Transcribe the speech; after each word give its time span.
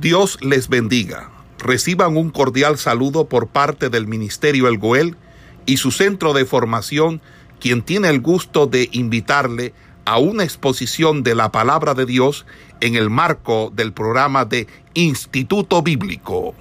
Dios 0.00 0.38
les 0.42 0.68
bendiga. 0.68 1.30
Reciban 1.58 2.18
un 2.18 2.28
cordial 2.28 2.76
saludo 2.76 3.30
por 3.30 3.48
parte 3.48 3.88
del 3.88 4.06
Ministerio 4.06 4.68
El 4.68 4.76
Goel 4.76 5.16
y 5.64 5.78
su 5.78 5.90
centro 5.90 6.34
de 6.34 6.44
formación, 6.44 7.22
quien 7.60 7.82
tiene 7.82 8.10
el 8.10 8.20
gusto 8.20 8.66
de 8.66 8.90
invitarle 8.92 9.72
a 10.04 10.18
una 10.18 10.44
exposición 10.44 11.22
de 11.22 11.34
la 11.34 11.50
palabra 11.50 11.94
de 11.94 12.04
Dios 12.04 12.44
en 12.80 12.94
el 12.94 13.08
marco 13.08 13.70
del 13.70 13.94
programa 13.94 14.44
de 14.44 14.66
Instituto 14.92 15.80
Bíblico. 15.80 16.54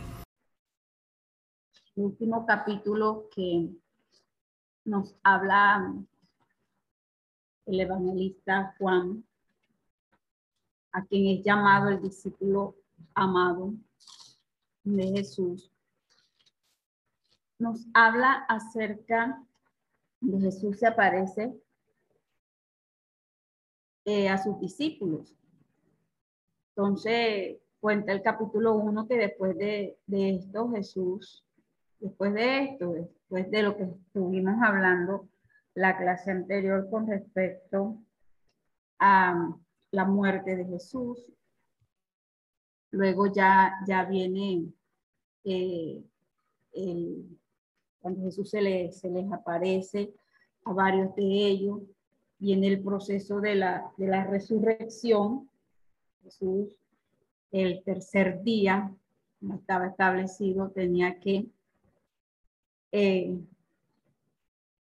Último 1.95 2.45
capítulo 2.45 3.27
que 3.35 3.67
nos 4.85 5.13
habla 5.23 5.93
el 7.65 7.79
evangelista 7.81 8.73
Juan, 8.77 9.25
a 10.93 11.03
quien 11.03 11.37
es 11.37 11.43
llamado 11.43 11.89
el 11.89 12.01
discípulo 12.01 12.75
amado 13.15 13.73
de 14.83 15.03
Jesús, 15.07 15.71
nos 17.57 17.87
habla 17.93 18.45
acerca 18.47 19.41
de 20.19 20.39
Jesús 20.39 20.77
se 20.79 20.87
aparece 20.87 21.53
eh, 24.03 24.29
a 24.29 24.37
sus 24.37 24.59
discípulos. 24.59 25.35
Entonces, 26.75 27.57
cuenta 27.79 28.11
el 28.11 28.21
capítulo 28.21 28.75
1 28.75 29.07
que 29.07 29.17
después 29.17 29.57
de, 29.57 29.97
de 30.05 30.35
esto 30.35 30.69
Jesús, 30.71 31.45
después 31.99 32.33
de 32.33 32.63
esto, 32.63 32.91
después 32.91 33.49
de 33.49 33.63
lo 33.63 33.77
que 33.77 33.83
estuvimos 33.83 34.61
hablando 34.61 35.27
la 35.73 35.97
clase 35.97 36.31
anterior 36.31 36.89
con 36.89 37.07
respecto 37.07 37.97
a 38.99 39.55
la 39.91 40.05
muerte 40.05 40.55
de 40.55 40.65
Jesús, 40.65 41.31
luego 42.95 43.27
ya, 43.27 43.73
ya 43.85 44.05
viene 44.05 44.65
eh, 45.43 46.01
cuando 47.99 48.23
Jesús 48.23 48.49
se, 48.49 48.91
se 48.91 49.09
les 49.09 49.31
aparece 49.31 50.13
a 50.63 50.73
varios 50.73 51.13
de 51.15 51.23
ellos, 51.23 51.81
viene 52.39 52.67
el 52.67 52.81
proceso 52.81 53.41
de 53.41 53.55
la, 53.55 53.91
de 53.97 54.07
la 54.07 54.25
resurrección. 54.25 55.49
Jesús, 56.23 56.69
el 57.51 57.83
tercer 57.83 58.41
día, 58.43 58.95
no 59.41 59.55
estaba 59.55 59.87
establecido, 59.87 60.69
tenía 60.71 61.19
que 61.19 61.47
eh, 62.91 63.37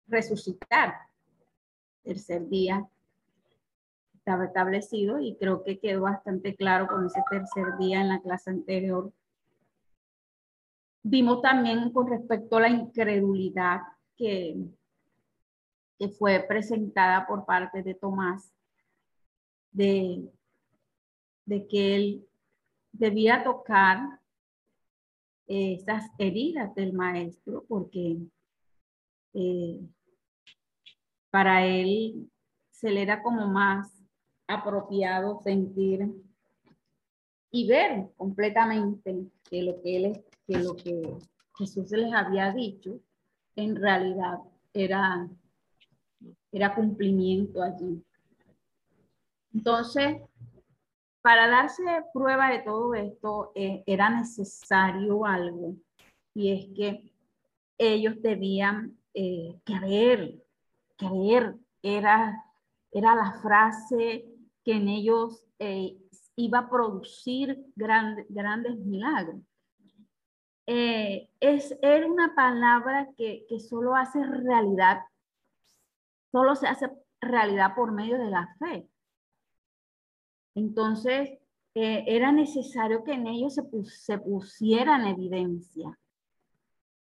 resucitar. 0.09 0.95
Tercer 2.03 2.49
día 2.49 2.87
estaba 4.23 4.45
establecido 4.45 5.19
y 5.19 5.37
creo 5.37 5.65
que 5.65 5.81
quedó 5.81 6.03
bastante 6.03 6.55
claro 6.55 6.87
con 6.87 7.07
ese 7.07 7.21
tercer 7.29 7.77
día 7.77 8.01
en 8.01 8.09
la 8.09 8.23
clase 8.23 8.51
anterior. 8.51 9.13
Vimos 11.03 11.43
también 11.43 11.91
con 11.91 12.07
respecto 12.07 12.57
a 12.57 12.61
la 12.61 12.69
incredulidad 12.69 13.81
que, 14.17 14.57
que 15.99 16.09
fue 16.09 16.39
presentada 16.47 17.27
por 17.27 17.45
parte 17.45 17.83
de 17.83 17.95
Tomás, 17.95 18.55
de, 19.73 20.31
de 21.45 21.67
que 21.67 21.97
él 21.97 22.29
debía 22.93 23.43
tocar 23.43 24.21
esas 25.49 26.09
heridas 26.19 26.73
del 26.77 26.93
maestro, 26.93 27.65
porque 27.67 28.19
eh, 29.35 29.81
para 31.31 31.67
él 31.67 32.31
se 32.71 32.91
le 32.91 33.03
era 33.03 33.21
como 33.21 33.49
más 33.49 34.02
apropiado 34.47 35.41
sentir 35.43 36.09
y 37.51 37.69
ver 37.69 38.11
completamente 38.17 39.27
que 39.49 39.63
lo 39.63 39.81
que 39.83 39.97
él 39.97 40.25
que 40.47 40.59
lo 40.59 40.77
que 40.77 41.17
Jesús 41.59 41.91
les 41.91 42.13
había 42.13 42.53
dicho 42.53 42.99
en 43.57 43.77
realidad 43.77 44.39
era 44.73 45.29
era 46.51 46.75
cumplimiento 46.75 47.63
allí. 47.63 48.05
Entonces, 49.55 50.17
para 51.23 51.49
darse 51.49 51.83
prueba 52.13 52.51
de 52.51 52.61
todo 52.61 52.95
esto, 52.95 53.53
eh, 53.55 53.83
era 53.87 54.11
necesario 54.11 55.25
algo, 55.25 55.77
y 56.35 56.53
es 56.53 56.67
que 56.77 57.13
ellos 57.79 58.21
debían 58.21 58.97
eh, 59.15 59.59
creer, 59.65 60.41
era, 61.83 62.45
era 62.93 63.15
la 63.15 63.33
frase 63.41 64.32
que 64.65 64.73
en 64.75 64.89
ellos 64.89 65.45
eh, 65.59 65.97
iba 66.37 66.61
a 66.61 66.71
producir 66.71 67.65
grandes 67.77 68.77
milagros. 68.79 69.41
es, 70.67 71.77
era 71.83 72.07
una 72.07 72.35
palabra 72.35 73.09
que, 73.17 73.45
que 73.49 73.61
solo 73.61 73.97
hace 73.97 74.25
realidad, 74.25 75.01
solo 76.31 76.55
se 76.55 76.67
hace 76.67 76.89
realidad 77.21 77.75
por 77.75 77.93
medio 77.93 78.19
de 78.19 78.31
la 78.31 78.55
fe. 78.59 78.89
Entonces, 80.55 81.31
eh, 81.75 82.05
era 82.07 82.33
necesario 82.33 83.03
que 83.03 83.13
en 83.13 83.27
ellos 83.27 83.55
se, 83.55 83.63
se 83.85 84.19
pusiera 84.19 84.97
en 84.97 85.07
evidencia 85.07 85.99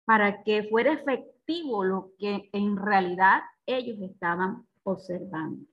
para 0.05 0.43
que 0.43 0.63
fuera 0.69 0.93
efectivo 0.93 1.83
lo 1.83 2.11
que 2.17 2.49
en 2.53 2.77
realidad 2.77 3.41
ellos 3.65 3.97
estaban 4.01 4.65
observando. 4.83 5.65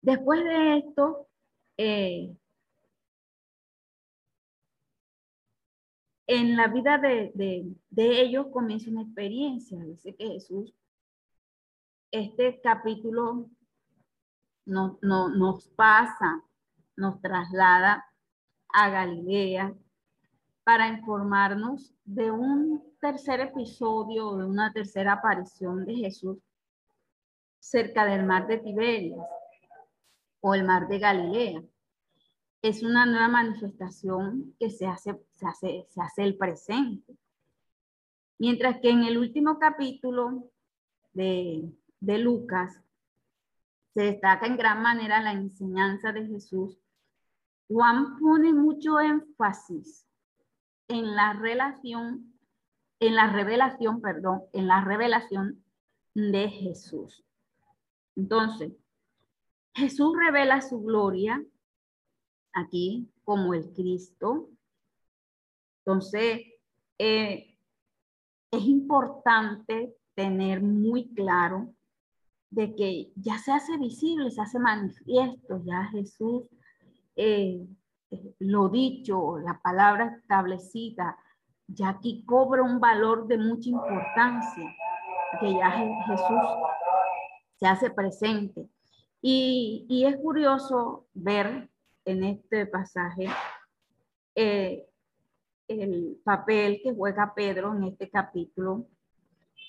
Después 0.00 0.44
de 0.44 0.78
esto, 0.78 1.28
eh, 1.76 2.36
en 6.26 6.56
la 6.56 6.68
vida 6.68 6.98
de, 6.98 7.74
ellos 7.96 8.46
comienza 8.52 8.90
una 8.90 9.02
experiencia. 9.02 9.82
Dice 9.82 10.14
que 10.14 10.28
Jesús, 10.28 10.74
este 12.10 12.60
capítulo 12.60 13.50
no, 14.66 14.98
nos 15.00 15.68
pasa, 15.68 16.44
nos 16.96 17.20
traslada 17.20 18.04
a 18.68 18.90
Galilea 18.90 19.74
para 20.64 20.88
informarnos 20.88 21.94
de 22.04 22.30
un 22.30 22.94
tercer 23.00 23.40
episodio, 23.40 24.36
de 24.36 24.44
una 24.44 24.72
tercera 24.72 25.14
aparición 25.14 25.86
de 25.86 25.94
Jesús 25.94 26.38
cerca 27.58 28.04
del 28.04 28.24
mar 28.24 28.46
de 28.46 28.58
Tiberias 28.58 29.26
o 30.40 30.54
el 30.54 30.64
mar 30.64 30.88
de 30.88 30.98
Galilea. 30.98 31.62
Es 32.62 32.82
una 32.82 33.06
nueva 33.06 33.28
manifestación 33.28 34.54
que 34.58 34.70
se 34.70 34.86
hace, 34.86 35.20
se 35.34 35.46
hace, 35.46 35.86
se 35.88 36.00
hace 36.00 36.22
el 36.22 36.36
presente. 36.36 37.16
Mientras 38.38 38.80
que 38.80 38.90
en 38.90 39.04
el 39.04 39.18
último 39.18 39.58
capítulo 39.58 40.50
de, 41.12 41.72
de 42.00 42.18
Lucas 42.18 42.80
se 43.94 44.02
destaca 44.02 44.46
en 44.46 44.56
gran 44.56 44.82
manera 44.82 45.20
la 45.22 45.32
enseñanza 45.32 46.12
de 46.12 46.26
Jesús, 46.26 46.78
Juan 47.68 48.18
pone 48.18 48.52
mucho 48.52 48.98
énfasis 49.00 50.06
en 50.88 51.14
la 51.14 51.34
relación, 51.34 52.32
en 53.00 53.14
la 53.14 53.30
revelación, 53.30 54.00
perdón, 54.00 54.42
en 54.52 54.66
la 54.66 54.82
revelación 54.82 55.62
de 56.14 56.48
Jesús. 56.48 57.24
Entonces, 58.16 58.72
Jesús 59.78 60.12
revela 60.18 60.60
su 60.60 60.82
gloria 60.82 61.40
aquí 62.52 63.08
como 63.22 63.54
el 63.54 63.72
Cristo. 63.72 64.50
Entonces, 65.84 66.40
eh, 66.98 67.56
es 68.50 68.64
importante 68.64 69.94
tener 70.14 70.62
muy 70.62 71.14
claro 71.14 71.72
de 72.50 72.74
que 72.74 73.12
ya 73.14 73.38
se 73.38 73.52
hace 73.52 73.76
visible, 73.76 74.32
se 74.32 74.40
hace 74.40 74.58
manifiesto, 74.58 75.62
ya 75.64 75.84
Jesús, 75.92 76.44
eh, 77.14 77.64
lo 78.40 78.68
dicho, 78.68 79.38
la 79.38 79.60
palabra 79.60 80.16
establecida, 80.16 81.16
ya 81.68 81.90
aquí 81.90 82.24
cobra 82.24 82.62
un 82.62 82.80
valor 82.80 83.28
de 83.28 83.38
mucha 83.38 83.68
importancia, 83.68 84.74
que 85.40 85.52
ya 85.52 85.70
Jesús 85.70 86.42
se 87.60 87.66
hace 87.66 87.90
presente. 87.90 88.68
Y, 89.20 90.04
es 90.06 90.16
curioso 90.16 91.06
ver 91.12 91.68
en 92.04 92.24
este 92.24 92.66
pasaje 92.66 93.26
eh, 94.34 94.86
el 95.66 96.20
papel 96.24 96.80
que 96.82 96.94
juega 96.94 97.34
Pedro 97.34 97.74
en 97.74 97.84
este 97.84 98.08
capítulo, 98.08 98.86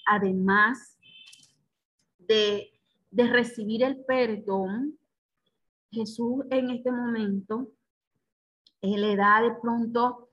además 0.06 0.98
de, 2.20 2.72
recibir 3.12 3.84
el 3.84 4.04
perdón, 4.06 4.98
Jesús 5.92 6.46
en 6.52 6.70
este 6.70 6.92
momento 6.92 7.72
le 8.82 9.16
da 9.16 9.42
de 9.42 9.52
pronto 9.60 10.30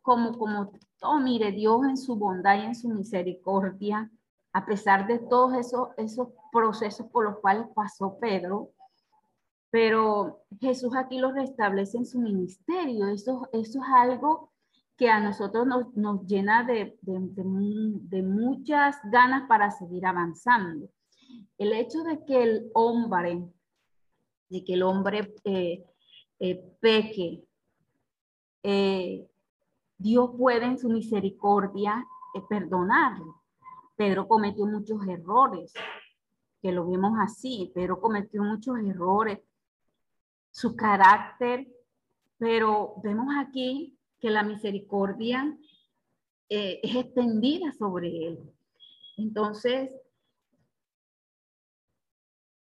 como, 0.00 0.38
como, 0.38 0.72
oh, 1.02 1.18
mire, 1.18 1.50
Dios 1.50 1.82
en 1.88 1.96
su 1.96 2.14
bondad 2.16 2.62
y 2.62 2.66
en 2.66 2.74
su 2.76 2.88
misericordia, 2.88 4.10
a 4.52 4.66
pesar 4.66 5.06
de 5.06 5.18
todos 5.18 5.54
esos, 5.54 5.88
esos 5.96 6.28
procesos 6.52 7.06
por 7.08 7.24
los 7.24 7.38
cuales 7.38 7.66
pasó 7.74 8.18
Pedro, 8.18 8.70
Pero 9.70 10.40
Jesús 10.60 10.96
aquí 10.96 11.18
lo 11.18 11.30
restablece 11.30 11.98
en 11.98 12.06
su 12.06 12.18
ministerio. 12.18 13.06
Eso, 13.06 13.48
eso 13.52 13.78
es 13.78 13.88
algo 13.94 14.50
que 14.96 15.08
a 15.08 15.20
nosotros 15.20 15.66
nos, 15.66 15.96
nos 15.96 16.26
llena 16.26 16.64
de, 16.64 16.98
de, 17.00 18.22
muchas 18.22 18.96
ganas 19.04 19.48
para 19.48 19.70
seguir 19.70 20.04
avanzando. 20.04 20.90
El 21.56 21.72
hecho 21.72 22.02
de 22.02 22.24
que 22.24 22.42
el 22.42 22.70
hombre, 22.74 23.42
de 24.50 24.64
que 24.64 24.74
el 24.74 24.82
hombre 24.82 25.34
eh, 25.44 25.84
eh, 26.40 26.76
peque, 26.80 27.44
eh, 28.62 29.26
Dios 29.96 30.30
puede 30.36 30.66
en 30.66 30.78
su 30.78 30.90
misericordia 30.90 32.06
perdonarlo. 32.48 33.39
Pedro 34.00 34.26
cometió 34.26 34.64
muchos 34.64 35.06
errores, 35.06 35.74
que 36.62 36.72
lo 36.72 36.86
vimos 36.86 37.18
así. 37.20 37.70
Pedro 37.74 38.00
cometió 38.00 38.42
muchos 38.42 38.78
errores 38.78 39.40
su 40.50 40.74
carácter, 40.74 41.68
pero 42.38 42.94
vemos 43.04 43.26
aquí 43.36 43.98
que 44.18 44.30
la 44.30 44.42
misericordia 44.42 45.54
eh, 46.48 46.80
es 46.82 46.96
extendida 46.96 47.72
sobre 47.72 48.28
él. 48.28 48.38
Entonces, 49.18 49.90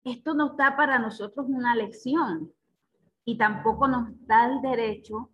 esto 0.04 0.32
nos 0.32 0.56
da 0.56 0.74
para 0.74 0.98
nosotros 0.98 1.44
una 1.50 1.74
lección 1.74 2.50
y 3.26 3.36
tampoco 3.36 3.86
nos 3.88 4.08
da 4.26 4.46
el 4.46 4.62
derecho 4.62 5.28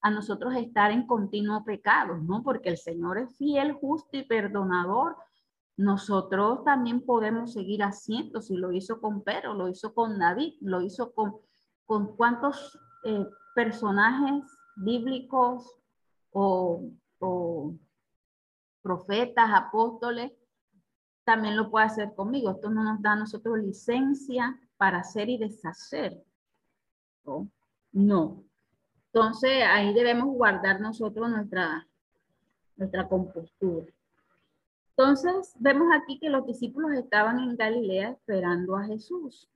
a 0.00 0.10
nosotros 0.10 0.54
estar 0.54 0.90
en 0.90 1.06
continuo 1.06 1.64
pecado, 1.64 2.16
¿no? 2.16 2.42
Porque 2.42 2.68
el 2.68 2.78
Señor 2.78 3.18
es 3.18 3.36
fiel, 3.36 3.72
justo 3.72 4.16
y 4.16 4.24
perdonador. 4.24 5.16
Nosotros 5.76 6.64
también 6.64 7.04
podemos 7.04 7.52
seguir 7.52 7.82
haciendo, 7.82 8.40
si 8.40 8.56
lo 8.56 8.72
hizo 8.72 9.00
con 9.00 9.22
Pedro, 9.22 9.54
lo 9.54 9.68
hizo 9.68 9.94
con 9.94 10.18
David, 10.18 10.54
lo 10.60 10.80
hizo 10.80 11.12
con 11.12 11.36
con 11.88 12.14
cuántos 12.16 12.78
eh, 13.04 13.26
personajes 13.54 14.44
bíblicos 14.76 15.74
o, 16.30 16.84
profetas, 18.82 19.50
apóstoles, 19.54 20.32
también 21.24 21.56
lo 21.56 21.70
puede 21.70 21.86
hacer 21.86 22.14
conmigo. 22.14 22.50
Esto 22.50 22.68
no 22.68 22.84
nos 22.84 23.00
da 23.00 23.12
a 23.12 23.16
nosotros 23.16 23.58
licencia 23.58 24.60
para 24.76 24.98
hacer 24.98 25.30
y 25.30 25.38
deshacer. 25.38 26.22
No. 27.24 27.50
no. 27.92 28.44
Entonces 29.12 29.62
ahí 29.66 29.94
debemos 29.94 30.26
guardar 30.28 30.80
nosotros 30.80 31.30
nuestra, 31.30 31.86
nuestra 32.76 33.08
compostura. 33.08 33.86
Entonces 34.90 35.54
vemos 35.58 35.88
aquí 35.94 36.18
que 36.18 36.28
los 36.28 36.44
discípulos 36.46 36.92
estaban 36.92 37.38
en 37.38 37.56
Galilea 37.56 38.10
esperando 38.10 38.76
a 38.76 38.84
Jesús. 38.84 39.48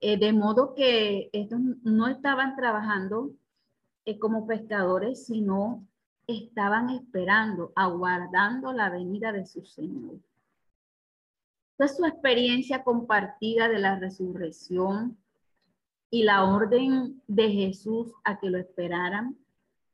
Eh, 0.00 0.18
de 0.18 0.32
modo 0.32 0.74
que 0.74 1.30
estos 1.32 1.60
no 1.82 2.08
estaban 2.08 2.56
trabajando 2.56 3.32
eh, 4.04 4.18
como 4.18 4.46
pescadores, 4.46 5.26
sino 5.26 5.86
estaban 6.26 6.90
esperando, 6.90 7.72
aguardando 7.74 8.72
la 8.72 8.90
venida 8.90 9.32
de 9.32 9.46
su 9.46 9.64
Señor. 9.64 10.16
Entonces, 11.72 11.96
su 11.96 12.04
experiencia 12.06 12.82
compartida 12.82 13.68
de 13.68 13.78
la 13.78 13.98
resurrección 13.98 15.18
y 16.10 16.22
la 16.22 16.44
orden 16.44 17.22
de 17.26 17.50
Jesús 17.50 18.12
a 18.24 18.38
que 18.38 18.50
lo 18.50 18.58
esperaran, 18.58 19.36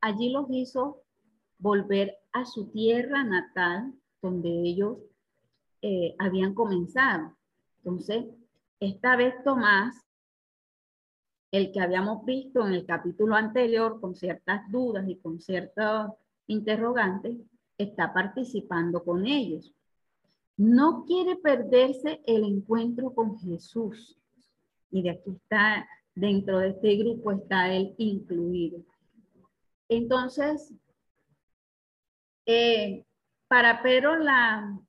allí 0.01 0.29
los 0.29 0.47
hizo 0.49 1.01
volver 1.57 2.17
a 2.31 2.45
su 2.45 2.67
tierra 2.71 3.23
natal, 3.23 3.93
donde 4.21 4.49
ellos 4.49 4.97
eh, 5.81 6.15
habían 6.19 6.53
comenzado. 6.53 7.35
Entonces, 7.77 8.25
esta 8.79 9.15
vez 9.15 9.33
Tomás, 9.43 9.95
el 11.51 11.71
que 11.71 11.81
habíamos 11.81 12.25
visto 12.25 12.65
en 12.65 12.73
el 12.73 12.85
capítulo 12.85 13.35
anterior 13.35 13.99
con 14.01 14.15
ciertas 14.15 14.69
dudas 14.71 15.07
y 15.07 15.17
con 15.17 15.39
ciertos 15.39 16.11
interrogantes, 16.47 17.37
está 17.77 18.13
participando 18.13 19.03
con 19.03 19.25
ellos. 19.25 19.73
No 20.57 21.05
quiere 21.05 21.35
perderse 21.35 22.21
el 22.25 22.43
encuentro 22.43 23.13
con 23.13 23.37
Jesús. 23.39 24.17
Y 24.91 25.01
de 25.01 25.11
aquí 25.11 25.31
está, 25.31 25.87
dentro 26.15 26.59
de 26.59 26.69
este 26.69 26.95
grupo 26.95 27.31
está 27.31 27.73
él 27.73 27.95
incluido. 27.97 28.79
Entonces, 29.89 30.73
eh, 32.45 33.05
para 33.47 33.81
Pedro, 33.81 34.17
la, 34.17 34.79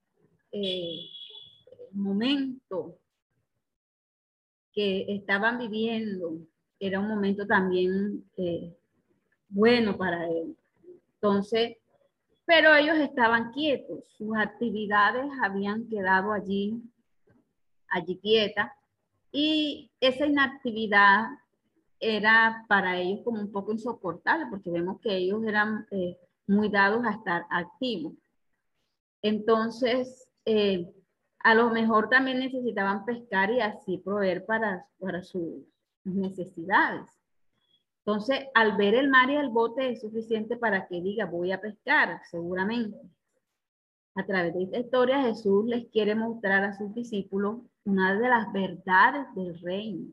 eh, 0.53 1.01
el 1.91 1.97
momento 1.97 2.99
que 4.75 5.07
estaban 5.09 5.59
viviendo. 5.59 6.39
Era 6.81 7.01
un 7.01 7.09
momento 7.09 7.47
también 7.47 8.25
eh, 8.37 8.77
bueno 9.49 9.97
para 9.97 10.29
él. 10.29 10.57
Entonces, 11.15 11.77
pero 12.45 12.75
ellos 12.75 12.99
estaban 12.99 13.53
quietos, 13.53 14.05
sus 14.19 14.37
actividades 14.37 15.25
habían 15.43 15.89
quedado 15.89 16.33
allí, 16.33 16.83
allí 17.89 18.19
quietas, 18.19 18.71
y 19.37 19.91
esa 19.99 20.27
inactividad 20.27 21.25
era 21.99 22.65
para 22.69 23.01
ellos 23.01 23.23
como 23.25 23.41
un 23.41 23.51
poco 23.51 23.73
insoportable, 23.73 24.47
porque 24.49 24.71
vemos 24.71 25.01
que 25.01 25.17
ellos 25.17 25.43
eran 25.45 25.89
eh, 25.91 26.17
muy 26.47 26.69
dados 26.69 27.05
a 27.05 27.11
estar 27.11 27.45
activos. 27.51 28.13
Entonces, 29.23 30.29
eh, 30.45 30.89
a 31.41 31.57
lo 31.57 31.71
mejor 31.71 32.09
también 32.09 32.39
necesitaban 32.39 33.05
pescar 33.05 33.51
y 33.51 33.61
así 33.61 33.99
proveer 33.99 34.47
para, 34.47 34.87
para 35.01 35.25
sus 35.25 35.65
necesidades. 36.05 37.11
Entonces, 38.07 38.47
al 38.55 38.77
ver 38.77 38.95
el 38.95 39.11
mar 39.11 39.31
y 39.31 39.35
el 39.35 39.49
bote 39.49 39.91
es 39.91 40.03
suficiente 40.03 40.57
para 40.57 40.87
que 40.87 41.01
diga, 41.01 41.27
voy 41.27 41.51
a 41.51 41.61
pescar, 41.61 42.21
seguramente. 42.31 43.01
A 44.15 44.25
través 44.25 44.55
de 44.55 44.63
esta 44.63 44.79
historia, 44.79 45.23
Jesús 45.23 45.65
les 45.67 45.87
quiere 45.87 46.15
mostrar 46.15 46.63
a 46.63 46.79
sus 46.79 46.95
discípulos 46.95 47.63
una 47.85 48.19
de 48.19 48.29
las 48.29 48.53
verdades 48.53 49.27
del 49.35 49.61
reino. 49.61 50.13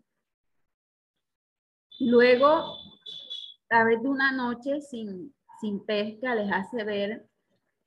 Luego, 1.99 2.47
a 2.47 3.67
través 3.67 4.01
de 4.01 4.09
una 4.09 4.31
noche 4.31 4.81
sin, 4.81 5.33
sin 5.59 5.85
pesca, 5.85 6.35
les 6.35 6.51
hace 6.51 6.83
ver 6.83 7.27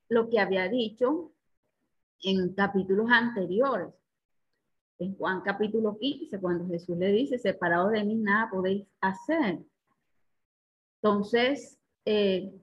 lo 0.09 0.29
que 0.31 0.41
había 0.41 0.69
dicho 0.69 1.33
en 2.23 2.55
capítulos 2.55 3.11
anteriores. 3.11 3.93
En 4.99 5.17
Juan 5.17 5.41
capítulo 5.43 5.99
15, 5.99 6.41
cuando 6.41 6.69
Jesús 6.69 6.97
le 6.97 7.09
dice, 7.09 7.39
separados 7.39 7.93
de 7.93 8.05
mí 8.05 8.15
nada 8.15 8.49
podéis 8.51 8.87
hacer. 9.01 9.59
Entonces, 11.03 11.79
eh, 12.05 12.55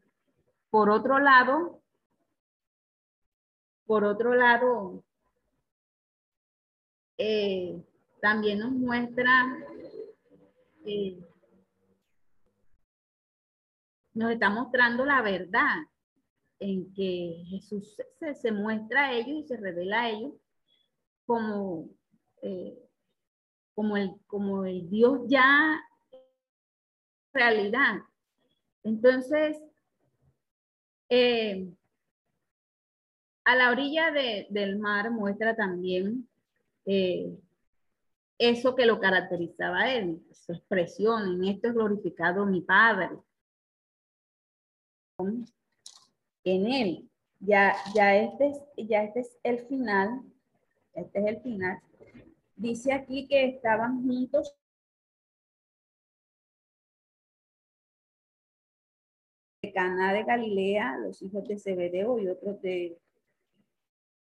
por 0.69 0.89
otro 0.89 1.19
lado, 1.19 1.81
por 3.86 4.05
otro 4.05 4.34
lado, 4.34 5.03
eh, 7.18 7.82
también 8.22 8.60
nos 8.60 8.72
muestra, 8.72 9.58
eh, 10.86 11.20
nos 14.13 14.32
está 14.32 14.50
mostrando 14.50 15.06
la 15.06 15.22
verdad 15.22 15.77
en 16.60 16.94
que 16.94 17.44
Jesús 17.48 17.98
se, 18.41 18.51
muestra 18.51 19.08
a 19.08 19.13
ellos 19.13 19.39
y 19.39 19.48
se 19.48 19.58
revela 19.58 20.01
a 20.01 20.10
ellos 20.10 20.34
como, 21.25 21.89
eh, 22.41 22.77
como, 23.74 23.98
el, 23.98 24.13
como 24.27 24.65
el 24.65 24.89
Dios 24.89 25.22
ya 25.27 25.82
realidad. 27.34 27.98
Entonces, 28.84 29.62
a 33.44 33.56
la 33.56 33.70
orilla 33.70 34.12
del 34.12 34.77
mar 34.77 35.12
muestra 35.12 35.56
también 35.56 36.30
eh, 36.85 37.38
eso 38.38 38.75
que 38.75 38.85
lo 38.85 39.00
caracterizaba 39.00 39.93
él, 39.93 40.21
su 40.31 40.53
expresión, 40.53 41.35
en 41.35 41.45
esto 41.45 41.67
es 41.67 41.73
glorificado 41.73 42.45
mi 42.45 42.61
Padre 42.61 43.09
en 46.43 46.67
él. 46.67 47.09
Ya, 47.39 47.75
ya, 47.95 48.15
este 48.15 48.50
es, 48.50 48.57
ya 48.77 49.03
este 49.03 49.21
es 49.21 49.38
el 49.43 49.59
final. 49.67 50.21
Este 50.93 51.19
es 51.19 51.25
el 51.25 51.41
final. 51.41 51.81
Dice 52.55 52.93
aquí 52.93 53.27
que 53.27 53.45
estaban 53.45 54.03
juntos 54.03 54.55
de 59.61 59.73
Caná 59.73 60.13
de 60.13 60.23
Galilea, 60.23 60.97
los 61.00 61.21
hijos 61.21 61.47
de 61.47 61.57
Zebedeo 61.57 62.19
y 62.19 62.27
otros 62.27 62.61
de 62.61 63.00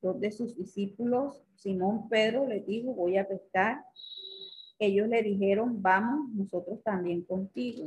dos 0.00 0.20
de 0.20 0.30
sus 0.30 0.56
discípulos. 0.56 1.42
Simón 1.56 2.08
Pedro 2.08 2.46
le 2.46 2.60
dijo, 2.60 2.94
voy 2.94 3.16
a 3.16 3.26
pescar. 3.26 3.84
Ellos 4.78 5.08
le 5.08 5.22
dijeron, 5.22 5.82
vamos, 5.82 6.30
nosotros 6.34 6.82
también 6.82 7.22
contigo. 7.22 7.86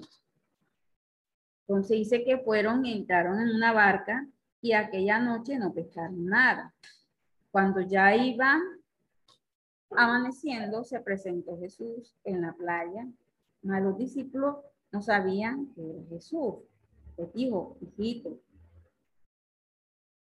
Entonces 1.67 1.97
dice 1.97 2.23
que 2.23 2.39
fueron 2.39 2.85
y 2.85 2.93
entraron 2.93 3.39
en 3.39 3.55
una 3.55 3.73
barca 3.73 4.27
y 4.61 4.73
aquella 4.73 5.19
noche 5.19 5.57
no 5.57 5.73
pescaron 5.73 6.25
nada. 6.25 6.73
Cuando 7.51 7.81
ya 7.81 8.15
iban 8.15 8.59
amaneciendo 9.91 10.83
se 10.83 10.99
presentó 10.99 11.57
Jesús 11.59 12.15
en 12.23 12.41
la 12.41 12.53
playa, 12.53 13.07
mas 13.61 13.83
los 13.83 13.97
discípulos 13.97 14.57
no 14.91 15.01
sabían 15.01 15.73
que 15.73 15.81
era 15.81 16.03
Jesús. 16.09 16.55
Les 17.17 17.31
dijo, 17.33 17.77
hijito, 17.81 18.39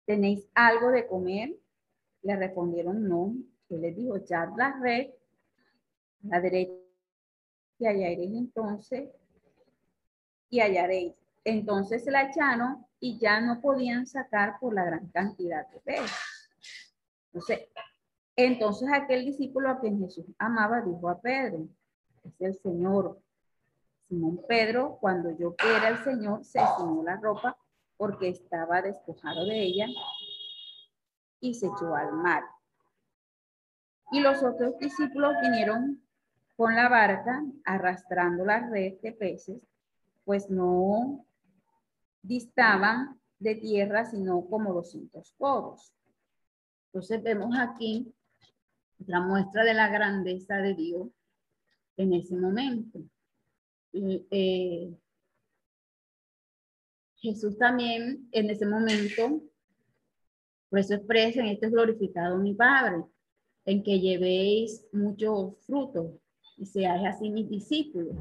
¿tenéis 0.06 0.49
algo 0.54 0.90
de 0.90 1.06
comer? 1.06 1.56
Le 2.23 2.37
respondieron 2.37 3.09
no. 3.09 3.35
Él 3.69 3.81
les 3.83 3.97
dijo, 3.97 4.17
echad 4.17 4.49
la 4.57 4.79
red 4.81 5.11
a 6.25 6.29
la 6.29 6.41
derecha 6.41 6.75
y 7.79 7.87
hallaréis 7.87 8.35
entonces 8.35 9.11
y 10.50 10.61
hallaréis. 10.61 11.15
Entonces 11.45 12.05
se 12.05 12.11
la 12.11 12.29
echaron 12.29 12.85
y 12.99 13.19
ya 13.19 13.41
no 13.41 13.61
podían 13.61 14.07
sacar 14.07 14.59
por 14.61 14.75
la 14.75 14.85
gran 14.85 15.09
cantidad 15.09 15.67
de 15.71 15.81
peces. 15.81 16.12
Entonces, 17.33 17.69
entonces 18.37 18.89
aquel 18.93 19.25
discípulo 19.25 19.71
a 19.71 19.81
quien 19.81 20.00
Jesús 20.00 20.27
amaba 20.39 20.81
dijo 20.83 21.09
a 21.09 21.21
Pedro, 21.21 21.69
es 22.25 22.41
el 22.41 22.55
Señor. 22.57 23.21
Simón 24.09 24.41
Pedro, 24.49 24.99
cuando 25.00 25.31
yo 25.31 25.55
era 25.65 25.89
el 25.89 26.05
Señor, 26.05 26.45
se 26.45 26.59
ciñó 26.59 27.03
la 27.05 27.17
ropa 27.17 27.57
porque 27.97 28.29
estaba 28.29 28.83
despojado 28.83 29.47
de 29.47 29.62
ella 29.62 29.87
y 31.40 31.54
se 31.54 31.66
echó 31.66 31.94
al 31.94 32.12
mar. 32.12 32.44
Y 34.12 34.20
los 34.20 34.42
otros 34.42 34.78
discípulos 34.78 35.35
vinieron 35.40 36.02
con 36.56 36.75
la 36.75 36.88
barca 36.88 37.42
arrastrando 37.64 38.44
la 38.44 38.68
red 38.68 39.00
de 39.00 39.12
peces, 39.12 39.62
pues 40.25 40.50
no 40.50 41.25
distaban 42.23 43.18
de 43.38 43.54
tierra 43.54 44.04
sino 44.04 44.44
como 44.47 44.75
200 44.75 45.32
codos. 45.38 45.92
Entonces 46.87 47.23
vemos 47.23 47.56
aquí 47.59 48.12
la 49.06 49.20
muestra 49.20 49.64
de 49.64 49.75
la 49.75 49.88
grandeza 49.88 50.56
de 50.56 50.75
Dios 50.75 51.09
en 51.97 52.12
ese 52.12 52.37
momento. 52.37 53.00
Eh, 53.92 54.94
Jesús 57.16 57.59
también 57.59 58.28
en 58.32 58.50
ese 58.50 58.66
momento, 58.66 59.42
por 60.71 60.79
eso 60.79 60.95
expresa 60.95 61.41
en 61.41 61.49
esto 61.49 61.67
es 61.67 61.73
glorificado 61.73 62.39
mi 62.39 62.55
Padre, 62.55 63.05
en 63.67 63.83
que 63.83 64.00
llevéis 64.00 64.87
muchos 64.93 65.59
frutos 65.67 66.12
y 66.57 66.65
seáis 66.65 67.07
así 67.07 67.31
mis 67.31 67.49
discípulos. 67.49 68.17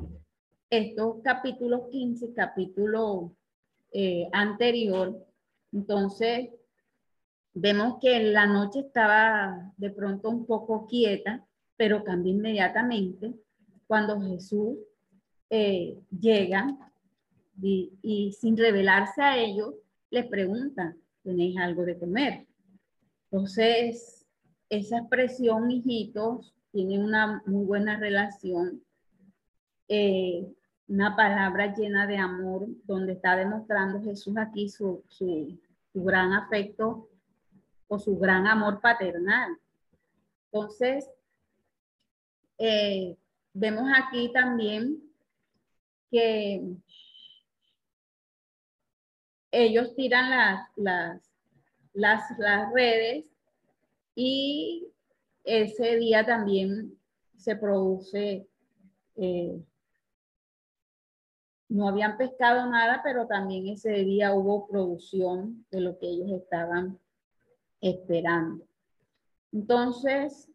Estos 0.70 1.22
capítulos 1.24 1.84
15, 1.92 2.34
capítulo 2.34 3.34
eh, 3.92 4.28
anterior, 4.34 5.26
entonces 5.72 6.50
vemos 7.54 8.00
que 8.02 8.20
la 8.32 8.46
noche 8.46 8.80
estaba 8.80 9.72
de 9.78 9.92
pronto 9.92 10.30
un 10.30 10.46
poco 10.46 10.88
quieta, 10.88 11.46
pero 11.78 12.04
cambia 12.04 12.32
inmediatamente 12.32 13.34
cuando 13.88 14.22
Jesús 14.22 14.78
eh, 15.50 15.98
llega 16.12 16.78
y, 17.62 18.32
sin 18.40 18.56
revelarse 18.58 19.22
a 19.22 19.38
ellos, 19.38 19.74
les 20.10 20.28
pregunta, 20.28 20.96
¿tenéis 21.24 21.58
algo 21.58 21.84
de 21.84 21.98
comer? 21.98 22.48
Entonces, 23.32 24.26
esa 24.70 25.00
expresión, 25.00 25.70
hijitos, 25.70 26.54
tiene 26.72 27.00
una 27.00 27.42
muy 27.46 27.66
buena 27.66 27.98
relación, 27.98 28.84
eh, 29.88 30.48
una 30.88 31.16
palabra 31.16 31.74
llena 31.76 32.08
de 32.08 32.18
amor, 32.18 32.68
donde 32.86 33.14
está 33.14 33.36
demostrando 33.36 34.02
Jesús 34.02 34.36
aquí 34.38 34.70
su, 34.70 35.04
su, 35.08 35.60
gran 35.94 36.34
afecto 36.34 37.10
o 37.88 38.00
su 38.00 38.18
gran 38.18 38.48
amor 38.48 38.80
paternal. 38.82 39.58
Entonces, 40.52 41.10
eh, 42.58 43.16
vemos 43.54 43.90
aquí 43.96 44.32
también 44.34 45.02
que 46.12 46.64
ellos 49.52 49.96
tiran 49.96 50.30
las, 50.30 50.70
las, 50.76 51.22
las, 51.94 52.38
las 52.38 52.72
redes 52.74 53.26
y 54.16 54.88
ese 55.44 55.98
día 55.98 56.26
también 56.26 56.98
se 57.38 57.56
produce, 57.56 58.48
eh, 59.16 59.64
no 61.70 61.88
habían 61.88 62.18
pescado 62.18 62.70
nada, 62.70 63.02
pero 63.04 63.28
también 63.28 63.68
ese 63.68 63.92
día 63.92 64.34
hubo 64.34 64.68
producción 64.68 65.66
de 65.72 65.82
lo 65.82 65.98
que 65.98 66.08
ellos 66.08 66.32
estaban 66.32 67.00
esperando. 67.82 68.66
Entonces, 69.52 70.50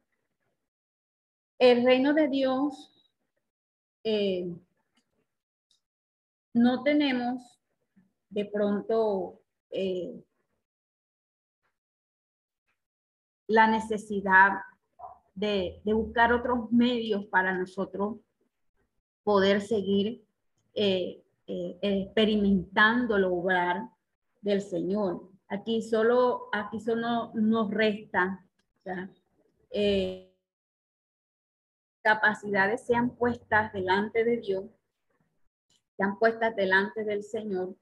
el 1.58 1.84
reino 1.84 2.12
de 2.12 2.28
Dios 2.28 3.10
eh, 4.04 4.52
no 6.52 6.82
tenemos 6.82 7.58
de 8.34 8.44
pronto 8.46 9.40
eh, 9.70 10.20
la 13.46 13.68
necesidad 13.68 14.58
de, 15.34 15.80
buscar 15.84 16.32
otros 16.32 16.70
medios 16.72 17.26
para 17.26 17.56
nosotros 17.56 18.16
poder 19.22 19.60
seguir 19.60 20.24
eh, 20.74 21.22
eh, 21.46 21.78
experimentando 21.80 23.16
el 23.16 23.24
obrar 23.24 23.88
del 24.40 24.60
Señor. 24.60 25.30
Aquí 25.46 25.80
solo, 25.80 26.48
aquí 26.52 26.80
solo 26.80 27.30
nos 27.34 27.70
resta 27.70 28.44
capacidades 32.02 32.84
sean 32.84 33.10
puestas 33.16 33.72
delante 33.72 34.24
de 34.24 34.36
Dios 34.36 34.64
sean 35.96 36.18
puestas 36.18 36.54
delante 36.54 37.02
del 37.02 37.22
Señor 37.22 37.74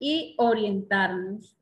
y 0.00 0.34
orientarnos. 0.38 1.56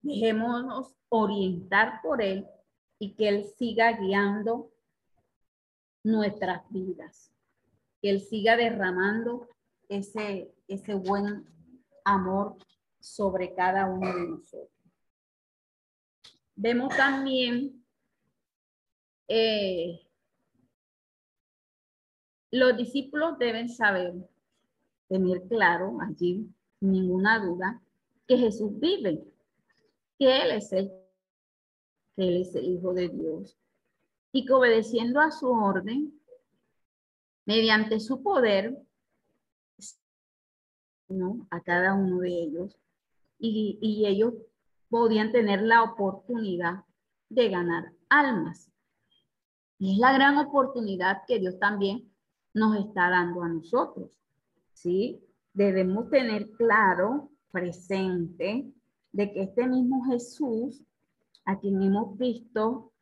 Dejémonos 0.00 0.96
orientar 1.10 2.00
por 2.02 2.22
Él 2.22 2.46
y 2.98 3.14
que 3.14 3.28
Él 3.28 3.44
siga 3.58 3.92
guiando 3.92 4.72
nuestras 6.02 6.62
vidas. 6.70 7.30
Que 8.00 8.10
Él 8.10 8.20
siga 8.20 8.56
derramando 8.56 9.48
ese, 9.88 10.54
ese 10.66 10.94
buen 10.94 11.44
amor 12.04 12.56
sobre 12.98 13.54
cada 13.54 13.86
uno 13.86 14.14
de 14.14 14.28
nosotros. 14.28 14.70
Vemos 16.54 16.96
también 16.96 17.84
eh, 19.26 20.00
los 22.50 22.76
discípulos 22.76 23.38
deben 23.38 23.68
saber, 23.68 24.14
tener 25.08 25.42
claro 25.48 25.98
allí, 26.00 26.46
ninguna 26.82 27.38
duda, 27.44 27.80
que 28.26 28.36
Jesús 28.36 28.78
vive, 28.78 29.24
que 30.18 30.42
Él 30.42 30.50
es 30.52 30.72
el, 30.72 30.90
que 32.16 32.28
Él 32.28 32.42
es 32.42 32.54
el 32.54 32.66
Hijo 32.66 32.92
de 32.92 33.08
Dios 33.08 33.56
y 34.32 34.44
que 34.44 34.52
obedeciendo 34.52 35.20
a 35.20 35.30
su 35.30 35.50
orden, 35.50 36.18
mediante 37.44 38.00
su 38.00 38.22
poder, 38.22 38.76
¿no? 41.08 41.46
a 41.50 41.60
cada 41.60 41.94
uno 41.94 42.20
de 42.20 42.30
ellos, 42.30 42.78
y, 43.38 43.78
y 43.82 44.06
ellos 44.06 44.34
podían 44.88 45.32
tener 45.32 45.62
la 45.62 45.82
oportunidad 45.82 46.84
de 47.28 47.48
ganar 47.48 47.92
almas. 48.08 48.70
Es 49.78 49.98
la 49.98 50.12
gran 50.12 50.38
oportunidad 50.38 51.22
que 51.26 51.38
Dios 51.38 51.58
también 51.58 52.12
nos 52.54 52.76
está 52.76 53.10
dando 53.10 53.42
a 53.42 53.48
nosotros. 53.48 54.10
¿Sí? 54.74 55.20
Debemos 55.54 56.08
tener 56.10 56.50
claro, 56.52 57.30
presente, 57.50 58.72
de 59.12 59.32
que 59.32 59.42
este 59.42 59.66
mismo 59.66 60.04
Jesús, 60.06 60.82
a 61.44 61.58
quien 61.58 61.82
hemos 61.82 62.16
visto 62.16 62.92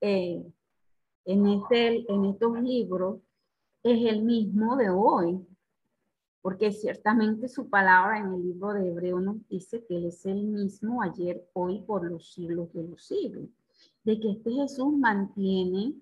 eh, 0.00 0.44
en, 1.24 1.46
este, 1.46 2.12
en 2.12 2.24
estos 2.24 2.60
libros, 2.60 3.20
es 3.82 4.12
el 4.12 4.22
mismo 4.22 4.76
de 4.76 4.90
hoy, 4.90 5.46
porque 6.42 6.72
ciertamente 6.72 7.48
su 7.48 7.68
palabra 7.68 8.18
en 8.18 8.34
el 8.34 8.42
libro 8.42 8.72
de 8.72 8.88
Hebreo 8.88 9.20
nos 9.20 9.46
dice 9.48 9.84
que 9.86 9.96
Él 9.96 10.06
es 10.06 10.24
el 10.26 10.42
mismo 10.42 11.02
ayer, 11.02 11.46
hoy, 11.52 11.82
por 11.82 12.10
los 12.10 12.32
siglos 12.32 12.72
de 12.72 12.88
los 12.88 13.04
siglos, 13.04 13.48
de 14.04 14.18
que 14.18 14.32
este 14.32 14.50
Jesús 14.52 14.92
mantiene, 14.96 15.94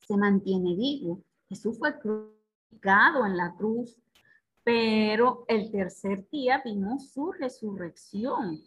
se 0.00 0.16
mantiene 0.16 0.74
vivo, 0.74 1.20
Jesús 1.48 1.78
fue 1.78 1.98
crucificado 1.98 3.24
en 3.26 3.36
la 3.36 3.54
cruz, 3.56 3.96
pero 4.64 5.44
el 5.46 5.70
tercer 5.70 6.26
día 6.30 6.62
vimos 6.64 7.12
su 7.12 7.32
resurrección. 7.32 8.62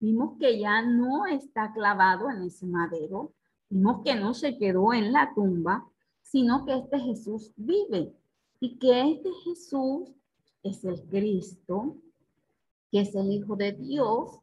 Vimos 0.00 0.36
que 0.38 0.58
ya 0.58 0.82
no 0.82 1.24
está 1.26 1.72
clavado 1.72 2.28
en 2.28 2.42
ese 2.42 2.66
madero, 2.66 3.32
vimos 3.70 4.02
que 4.04 4.16
no 4.16 4.34
se 4.34 4.58
quedó 4.58 4.92
en 4.92 5.12
la 5.12 5.32
tumba, 5.34 5.88
sino 6.20 6.66
que 6.66 6.76
este 6.76 6.98
Jesús 6.98 7.52
vive 7.56 8.12
y 8.58 8.76
que 8.76 9.12
este 9.12 9.30
Jesús 9.44 10.10
es 10.64 10.84
el 10.84 11.00
Cristo, 11.04 11.96
que 12.90 13.00
es 13.02 13.14
el 13.14 13.30
Hijo 13.30 13.54
de 13.54 13.72
Dios 13.72 14.40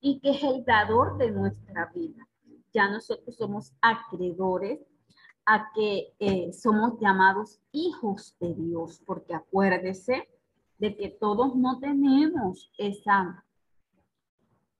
y 0.00 0.20
que 0.20 0.30
es 0.30 0.42
el 0.44 0.64
dador 0.64 1.18
de 1.18 1.32
nuestra 1.32 1.90
vida. 1.94 2.26
ya 2.72 2.88
nosotros 2.88 3.34
somos 3.34 3.72
acreedores 3.80 4.78
a 5.52 5.72
que 5.74 6.14
eh, 6.20 6.52
somos 6.52 7.00
llamados 7.00 7.60
hijos 7.72 8.36
de 8.38 8.54
Dios, 8.54 9.02
porque 9.04 9.34
acuérdese 9.34 10.28
de 10.78 10.96
que 10.96 11.08
todos 11.08 11.56
no 11.56 11.80
tenemos 11.80 12.70
esa, 12.78 13.44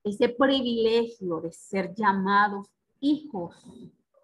ese 0.01 0.29
privilegio 0.29 1.41
de 1.41 1.51
ser 1.51 1.93
llamados 1.93 2.69
hijos 3.01 3.53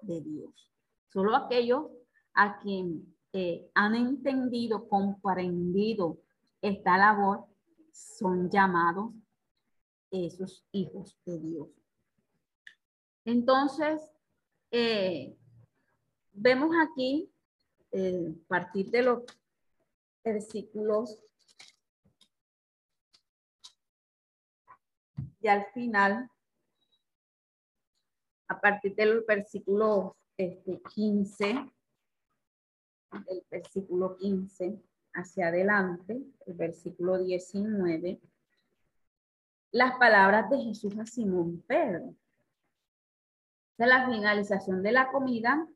de 0.01 0.21
Dios. 0.21 0.71
Solo 1.09 1.35
aquellos 1.35 1.87
a 2.33 2.59
quien 2.59 3.13
eh, 3.33 3.69
han 3.73 3.95
entendido, 3.95 4.87
comprendido 4.87 6.17
esta 6.61 6.97
labor, 6.97 7.43
son 7.91 8.49
llamados 8.49 9.11
esos 10.11 10.63
hijos 10.71 11.17
de 11.25 11.39
Dios. 11.39 11.67
Entonces, 13.25 14.01
eh, 14.71 15.35
vemos 16.37 16.71
aquí, 16.79 17.31
a 17.93 18.47
partir 18.47 18.89
de 18.91 19.01
los 19.01 19.23
versículos, 20.23 21.19
y 25.39 25.47
al 25.47 25.65
final, 25.73 26.29
a 28.47 28.59
partir 28.59 28.95
del 28.95 29.23
versículo 29.27 30.15
este, 30.37 30.81
15, 30.93 31.71
el 33.27 33.45
versículo 33.49 34.15
15 34.17 34.81
hacia 35.13 35.47
adelante, 35.47 36.21
el 36.45 36.53
versículo 36.53 37.17
19, 37.17 38.21
las 39.71 39.97
palabras 39.97 40.49
de 40.49 40.57
Jesús 40.59 40.97
a 40.99 41.05
Simón 41.05 41.63
Pedro. 41.67 42.15
De 43.77 43.85
la 43.85 44.07
finalización 44.07 44.81
de 44.81 44.91
la 44.91 45.11
comida 45.11 45.67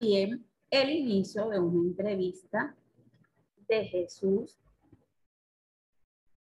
y 0.00 0.44
el 0.70 0.90
inicio 0.90 1.48
de 1.48 1.58
una 1.58 1.88
entrevista 1.88 2.76
de 3.68 3.84
Jesús 3.84 4.58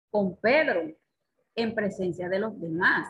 con 0.10 0.36
Pedro 0.38 0.94
en 1.56 1.74
presencia 1.74 2.30
de 2.30 2.40
los 2.40 2.60
demás. 2.60 3.08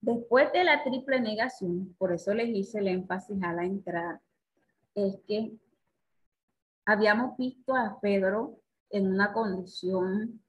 Después 0.00 0.52
de 0.52 0.64
la 0.64 0.82
triple 0.84 1.20
negación, 1.20 1.94
por 1.98 2.12
eso 2.12 2.34
les 2.34 2.48
hice 2.48 2.78
el 2.78 2.88
énfasis 2.88 3.42
a 3.42 3.52
la 3.52 3.64
entrada, 3.64 4.20
es 4.94 5.18
que 5.26 5.52
habíamos 6.84 7.36
visto 7.36 7.74
a 7.74 7.98
Pedro 8.00 8.60
en 8.90 9.08
una 9.08 9.32
condición 9.32 10.40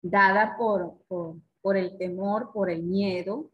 dada 0.00 0.56
por, 0.56 0.98
por, 1.08 1.76
el 1.76 1.98
temor, 1.98 2.52
por 2.52 2.70
el 2.70 2.82
miedo, 2.82 3.50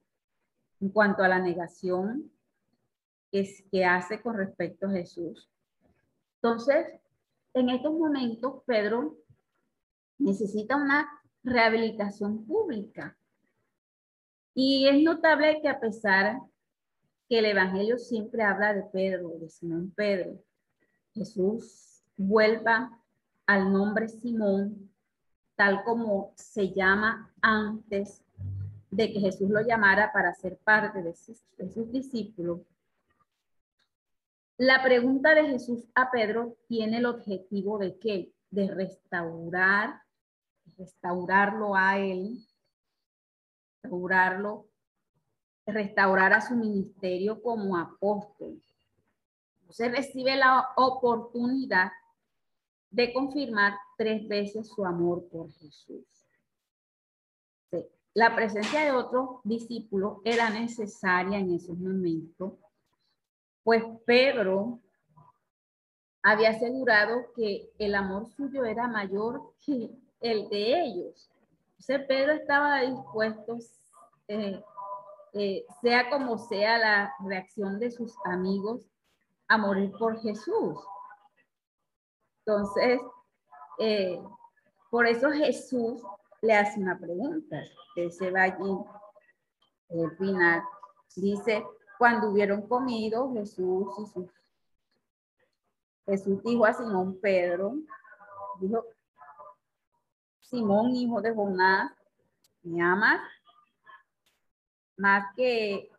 en 0.81 0.91
cuanto 0.91 1.23
a 1.23 1.29
la 1.29 1.39
negación 1.39 2.31
que, 3.33 3.49
que 3.71 3.85
hace 3.85 4.21
con 4.21 4.37
respecto 4.37 4.87
a 4.87 4.93
Jesús. 4.93 5.51
Entonces, 6.37 6.87
en 7.55 7.71
estos 7.71 7.93
momentos, 7.93 8.63
Pedro 8.67 9.17
necesita 10.19 10.77
una 10.77 11.09
rehabilitación 11.43 12.45
pública. 12.45 13.17
Y 14.55 14.87
es 14.87 15.03
notable 15.03 15.61
que 15.61 15.69
a 15.69 15.81
pesar 15.81 16.41
que 17.29 17.39
el 17.39 17.47
Evangelio 17.47 17.99
siempre 17.99 18.43
habla 18.43 18.75
de 18.75 18.83
Pedro, 18.83 19.31
de 19.41 19.49
Simón 19.49 19.93
Pedro, 19.97 20.39
Jesús 21.15 22.03
vuelva 22.17 22.99
al 23.47 23.73
nombre 23.73 24.09
Simón, 24.09 24.91
tal 25.57 25.83
como 25.85 26.33
se 26.37 26.73
llama 26.73 27.33
antes 27.41 28.23
de 28.91 29.13
que 29.13 29.21
Jesús 29.21 29.49
lo 29.49 29.63
llamara 29.63 30.13
para 30.13 30.35
ser 30.35 30.59
parte 30.59 31.03
de 31.03 31.15
sus 31.15 31.91
discípulos. 31.91 32.61
La 34.57 34.83
pregunta 34.83 35.35
de 35.35 35.49
Jesús 35.49 35.85
a 35.95 36.11
Pedro 36.11 36.57
tiene 36.69 36.99
el 36.99 37.07
objetivo 37.07 37.79
de 37.79 37.99
qué? 37.99 38.33
De 38.51 38.69
restaurar 38.69 40.03
restaurarlo 40.77 41.75
a 41.75 41.99
él, 41.99 42.45
restaurarlo, 43.83 44.67
restaurar 45.67 46.33
a 46.33 46.41
su 46.41 46.55
ministerio 46.55 47.43
como 47.43 47.77
apóstol. 47.77 48.61
Se 49.71 49.89
recibe 49.89 50.37
la 50.37 50.69
oportunidad 50.77 51.91
de 52.91 53.13
confirmar 53.13 53.75
tres 53.97 54.29
veces 54.29 54.69
su 54.69 54.85
amor 54.85 55.27
por 55.29 55.51
Jesús. 55.53 56.05
La 58.15 58.35
presencia 58.37 58.85
de 58.85 58.93
otros 58.93 59.41
discípulos 59.43 60.19
era 60.25 60.51
necesaria 60.51 61.39
en 61.39 61.55
esos 61.55 61.79
momentos, 61.79 62.53
pues 63.65 63.83
Pedro 64.07 64.81
había 66.23 66.51
asegurado 66.51 67.33
que 67.35 67.71
el 67.79 67.95
amor 67.95 68.29
suyo 68.37 68.65
era 68.65 68.87
mayor 68.87 69.55
que 69.65 69.91
el 70.21 70.49
de 70.49 70.83
ellos. 70.85 71.31
Entonces 71.79 72.07
Pedro 72.07 72.33
estaba 72.33 72.81
dispuesto, 72.81 73.59
eh, 74.29 74.63
eh, 75.35 75.65
sea 75.81 76.11
como 76.11 76.39
sea 76.39 76.79
la 76.79 77.15
reacción 77.21 77.79
de 77.81 77.91
sus 77.91 78.15
amigos, 78.25 78.89
a 79.49 79.59
morir 79.59 79.93
por 79.99 80.21
Jesús. 80.23 80.79
Entonces, 82.45 83.01
eh, 83.79 84.21
por 84.91 85.07
eso 85.07 85.31
Jesús 85.31 86.03
le 86.41 86.55
hace 86.55 86.81
una 86.81 86.99
pregunta. 86.99 87.63
Él 87.97 88.11
se 88.13 88.31
va 88.31 88.45
allí, 88.45 88.79
el 89.91 90.11
final, 90.17 90.63
dice, 91.17 91.65
cuando 92.03 92.31
hubieron 92.31 92.63
comido, 92.63 93.33
Jesús 93.33 93.95
sus 94.13 94.27
Jesús 96.05 96.43
dijo 96.43 96.65
a 96.65 96.73
Simón 96.73 97.21
Pedro, 97.21 97.77
dijo, 98.59 98.85
Simón, 100.41 100.97
hijo 100.97 101.23
de 101.23 101.33
Jonás, 101.33 101.93
¿me 102.65 102.83
amas? 102.83 103.21
Más 104.97 105.33
que 105.37 105.93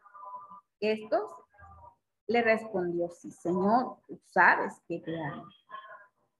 estos, 0.81 1.23
le 2.27 2.41
respondió, 2.41 3.07
sí, 3.07 3.31
Señor, 3.31 3.95
tú 4.05 4.19
sabes 4.25 4.73
que 4.89 4.99
te 4.99 5.17
amo. 5.17 5.47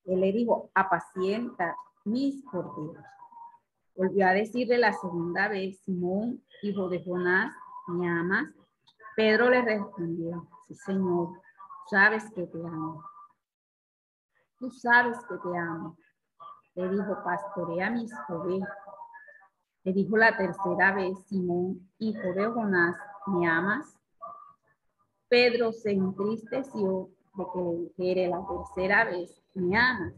Él 0.03 0.19
le 0.19 0.33
dijo, 0.33 0.71
apacienta 0.73 1.77
mis 2.03 2.43
corderos. 2.51 3.05
Volvió 3.95 4.27
a 4.27 4.33
decirle 4.33 4.77
la 4.77 4.91
segunda 4.91 5.47
vez, 5.47 5.79
Simón, 5.85 6.43
hijo 6.63 6.89
de 6.89 7.01
Jonás, 7.01 7.55
¿me 7.87 8.09
amas? 8.09 8.53
Pedro 9.15 9.49
le 9.49 9.61
respondió, 9.61 10.47
sí, 10.67 10.73
Señor, 10.73 11.39
sabes 11.89 12.31
que 12.31 12.47
te 12.47 12.57
amo. 12.57 13.03
Tú 14.57 14.71
sabes 14.71 15.17
que 15.27 15.37
te 15.37 15.57
amo. 15.57 15.97
Le 16.75 16.89
dijo, 16.89 17.23
pastorea 17.23 17.91
mis 17.91 18.11
ovejas. 18.29 18.69
Le 19.83 19.93
dijo 19.93 20.17
la 20.17 20.35
tercera 20.35 20.93
vez, 20.95 21.19
Simón, 21.27 21.87
hijo 21.99 22.33
de 22.33 22.47
Jonás, 22.47 22.95
¿me 23.27 23.47
amas? 23.47 23.95
Pedro 25.27 25.71
se 25.71 25.91
entristeció 25.91 27.09
de 27.35 27.45
que 27.53 27.59
le 27.59 27.77
dijera 27.77 28.37
la 28.37 28.47
tercera 28.47 29.05
vez, 29.05 29.43
¿me 29.53 29.77
amas? 29.77 30.13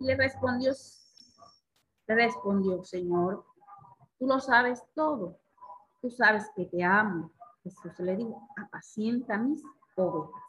Y 0.00 0.06
le 0.06 0.16
respondió, 0.16 0.72
le 2.06 2.14
respondió, 2.14 2.82
Señor, 2.82 3.44
tú 4.18 4.26
lo 4.26 4.40
sabes 4.40 4.82
todo. 4.94 5.38
Tú 6.00 6.10
sabes 6.10 6.50
que 6.56 6.64
te 6.66 6.82
amo. 6.82 7.30
Jesús 7.62 7.92
le 7.98 8.16
dijo, 8.16 8.48
apacienta 8.56 9.38
mis 9.38 9.62
ovejas. 9.96 10.42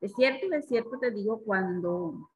De 0.00 0.08
cierto, 0.08 0.48
de 0.48 0.62
cierto 0.62 0.98
te 0.98 1.10
digo, 1.10 1.42
cuando 1.44 2.30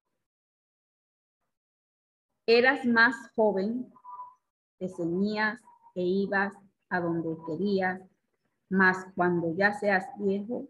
Eras 2.46 2.84
más 2.84 3.14
joven, 3.36 3.92
te 4.78 4.88
ceñías 4.88 5.60
e 5.94 6.02
ibas 6.02 6.52
a 6.88 7.00
donde 7.00 7.36
querías, 7.46 8.02
mas 8.68 9.06
cuando 9.14 9.54
ya 9.54 9.72
seas 9.74 10.06
viejo, 10.18 10.68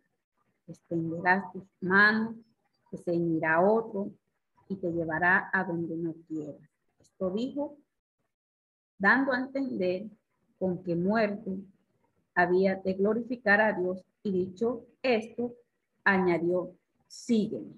extenderás 0.67 1.51
tus 1.53 1.65
manos, 1.81 2.37
te 2.91 2.99
ceñirá 2.99 3.63
otro 3.63 4.11
y 4.69 4.77
te 4.77 4.93
llevará 4.93 5.49
a 5.51 5.65
donde 5.65 5.97
no 5.97 6.13
quieras. 6.29 6.61
Esto 7.01 7.31
dijo, 7.31 7.79
dando 8.99 9.33
a 9.33 9.39
entender 9.39 10.11
con 10.59 10.83
qué 10.83 10.95
muerte 10.95 11.57
había 12.35 12.77
de 12.77 12.95
glorificar 12.95 13.61
a 13.61 13.73
Dios 13.73 14.05
y 14.23 14.33
dicho 14.33 14.87
esto, 15.03 15.55
añadió, 16.05 16.75
sígueme. 17.09 17.75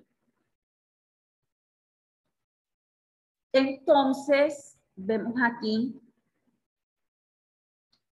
Entonces, 3.52 4.78
vemos 4.96 5.34
aquí 5.42 6.00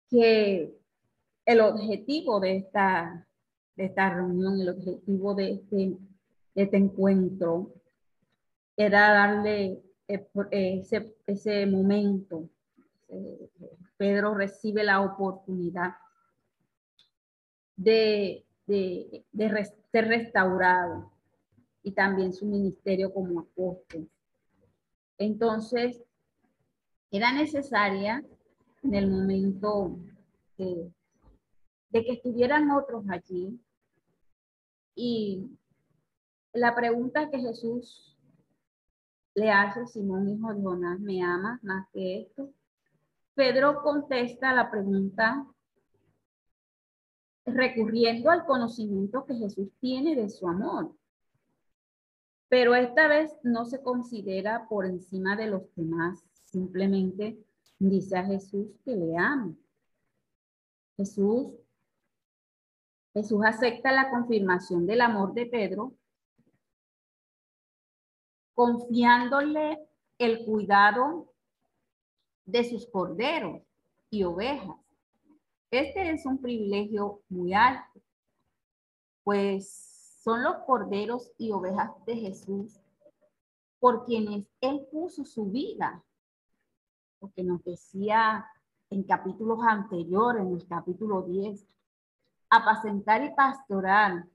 que 0.10 0.76
el 1.46 1.62
objetivo 1.62 2.40
de 2.40 2.58
esta, 2.58 3.28
de 3.76 3.86
esta 3.86 4.14
reunión, 4.14 4.60
el 4.60 4.70
objetivo 4.70 5.36
de 5.36 5.52
este, 5.54 5.98
este 6.56 6.78
encuentro, 6.78 7.74
era 8.76 9.12
darle 9.12 9.82
eh, 10.08 10.30
ese, 10.52 11.16
ese 11.26 11.66
momento, 11.66 12.50
Pedro 13.98 14.34
recibe 14.34 14.84
la 14.84 15.02
oportunidad 15.02 15.96
de, 17.78 18.44
de, 18.66 19.24
ser 19.92 20.08
restaurado 20.08 21.12
y 21.84 21.92
también 21.94 22.34
su 22.34 22.46
ministerio 22.46 23.14
como 23.14 23.40
apóstol. 23.40 24.10
Entonces, 25.18 26.04
era 27.12 27.32
necesaria 27.32 28.24
en 28.84 28.94
el 28.94 29.10
momento 29.10 29.98
de, 30.58 30.92
de 31.90 32.04
que 32.04 32.14
estuvieran 32.14 32.70
otros 32.72 33.06
allí. 33.10 33.60
Y 34.96 35.58
la 36.54 36.76
pregunta 36.76 37.30
que 37.30 37.40
Jesús 37.40 38.18
le 39.36 39.52
hace 39.52 39.86
Simón, 39.86 40.28
hijo 40.30 40.54
de 40.54 40.62
Jonás, 40.62 41.00
¿me 41.00 41.24
amas 41.24 41.64
más 41.64 41.88
que 41.94 42.22
esto? 42.22 42.50
Pedro 43.36 43.84
contesta 43.84 44.52
la 44.54 44.72
pregunta 44.72 45.46
recurriendo 47.48 48.30
al 48.30 48.46
conocimiento 48.46 49.26
que 49.26 49.36
Jesús 49.36 49.70
tiene 49.80 50.16
de 50.16 50.30
su 50.30 50.48
amor. 50.48 50.94
Pero 52.50 52.76
esta 52.76 53.08
vez 53.08 53.32
no 53.44 53.66
se 53.66 53.82
considera 53.82 54.68
por 54.70 54.86
encima 54.86 55.36
de 55.36 55.48
los 55.48 55.64
demás, 55.76 56.24
simplemente 56.44 57.38
dice 57.80 58.18
a 58.18 58.26
Jesús 58.26 58.68
que 58.84 58.96
le 58.96 59.18
ama. 59.18 59.56
Jesús, 60.98 61.54
Jesús 63.14 63.42
acepta 63.46 63.92
la 63.92 64.10
confirmación 64.10 64.86
del 64.86 65.02
amor 65.02 65.34
de 65.34 65.46
Pedro 65.46 65.94
confiándole 68.54 69.88
el 70.18 70.44
cuidado 70.44 71.32
de 72.46 72.64
sus 72.64 72.88
corderos 72.88 73.62
y 74.10 74.24
ovejas. 74.24 74.87
Este 75.70 76.12
es 76.12 76.26
un 76.26 76.42
privilegio 76.42 77.22
muy 77.28 77.54
alto, 77.54 78.02
pues 79.24 80.22
son 80.24 80.44
los 80.44 80.58
corderos 80.66 81.32
y 81.38 81.52
ovejas 81.52 81.92
de 82.06 82.16
Jesús 82.16 82.80
por 83.80 84.06
quienes 84.06 84.46
Él 84.62 84.88
puso 84.92 85.26
su 85.26 85.46
vida. 85.52 86.04
Porque 87.20 87.44
nos 87.44 87.64
decía 87.64 88.46
en 88.90 89.04
capítulos 89.04 89.60
anteriores, 89.68 90.44
en 90.44 90.54
el 90.54 90.68
capítulo 90.68 91.24
10, 91.24 91.66
apacentar 92.50 93.24
y 93.24 93.34
pastoral. 93.34 94.30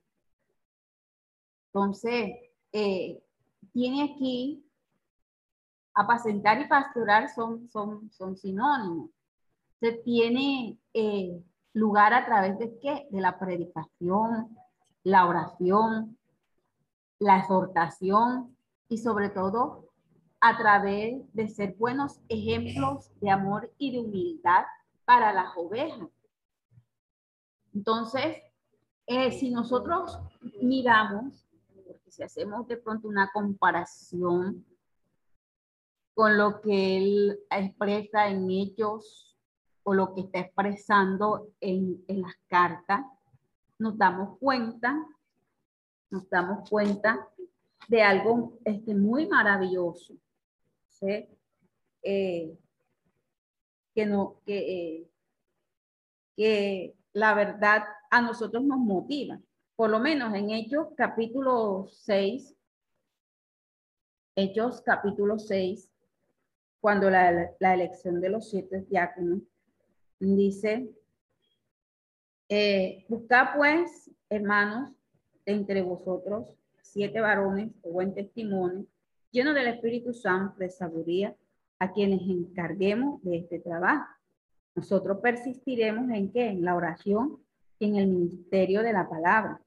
Entonces, 1.67 2.35
eh, 2.71 3.23
tiene 3.71 4.03
aquí 4.03 4.63
apacentar 5.95 6.61
y 6.61 6.67
pastoral 6.67 7.29
son, 7.29 7.67
son, 7.69 8.11
son 8.11 8.37
sinónimos. 8.37 9.09
Se 9.83 9.91
tiene 9.91 10.79
eh, 10.93 11.43
lugar 11.73 12.13
a 12.13 12.25
través 12.25 12.57
de 12.57 12.79
qué? 12.79 13.05
De 13.11 13.19
la 13.19 13.37
predicación, 13.37 14.57
la 15.03 15.27
oración, 15.27 16.17
la 17.19 17.39
exhortación 17.39 18.55
y 18.87 18.99
sobre 18.99 19.27
todo 19.27 19.89
a 20.39 20.57
través 20.57 21.21
de 21.33 21.49
ser 21.49 21.75
buenos 21.75 22.21
ejemplos 22.29 23.11
de 23.19 23.29
amor 23.29 23.73
y 23.77 23.91
de 23.91 23.99
humildad 23.99 24.63
para 25.03 25.33
las 25.33 25.51
ovejas. 25.57 26.07
Entonces, 27.73 28.37
eh, 29.05 29.33
si 29.33 29.49
nosotros 29.51 30.17
miramos 30.61 31.45
si 32.07 32.23
hacemos 32.23 32.69
de 32.69 32.77
pronto 32.77 33.09
una 33.09 33.29
comparación 33.33 34.65
con 36.13 36.37
lo 36.37 36.61
que 36.61 36.95
él 36.95 37.39
expresa 37.49 38.29
en 38.29 38.49
ellos 38.49 39.32
o 39.83 39.93
lo 39.93 40.13
que 40.13 40.21
está 40.21 40.39
expresando 40.39 41.49
en, 41.59 42.03
las 42.07 42.35
cartas, 42.47 43.01
nos 43.77 43.97
damos 43.97 44.37
cuenta, 44.39 44.95
nos 46.09 46.29
damos 46.29 46.69
cuenta 46.69 47.27
de 47.87 48.01
algo 48.01 48.57
este, 48.63 48.95
muy 48.95 49.27
maravilloso, 49.27 50.15
eh, 51.01 52.57
que, 53.93 54.05
no, 54.05 54.37
que, 54.45 54.57
eh, 54.57 55.09
que 56.35 56.95
la 57.11 57.33
verdad 57.33 57.83
a 58.09 58.21
nosotros 58.21 58.63
nos 58.63 58.79
motiva. 58.79 59.39
Por 59.75 59.89
lo 59.89 59.99
menos 59.99 60.33
en 60.33 60.51
Hechos 60.51 60.89
capítulo 60.95 61.87
6, 61.89 62.55
Hechos 64.35 64.81
capítulo 64.81 65.37
6, 65.37 65.91
cuando 66.79 67.09
la, 67.09 67.55
elección 67.59 68.19
de 68.19 68.29
los 68.29 68.49
siete 68.49 68.81
diáconos, 68.89 69.39
dice, 70.35 70.89
eh, 72.49 73.05
pues, 73.09 74.11
hermanos, 74.29 74.91
entre 75.45 75.81
vosotros 75.81 76.47
siete 76.81 77.21
varones 77.21 77.71
de 77.81 77.89
buen 77.89 78.13
testimonio, 78.13 78.85
llenos 79.31 79.55
del 79.55 79.67
Espíritu 79.67 80.13
Santo 80.13 80.55
de 80.59 80.69
sabiduría, 80.69 81.35
a 81.79 81.91
quienes 81.91 82.21
encarguemos 82.21 83.21
de 83.23 83.39
este 83.39 83.59
trabajo. 83.59 84.05
Nosotros 84.75 85.19
persistiremos 85.21 86.09
en 86.11 86.31
qué? 86.31 86.47
En 86.47 86.63
la 86.63 86.75
oración 86.75 87.39
y 87.77 87.89
en 87.89 87.95
el 87.97 88.07
ministerio 88.07 88.81
de 88.81 88.93
la 88.93 89.09
palabra 89.09 89.59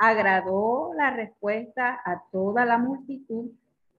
agradó 0.00 0.94
la 0.94 1.14
respuesta 1.14 2.00
a 2.06 2.24
toda 2.32 2.64
la 2.64 2.78
multitud 2.78 3.50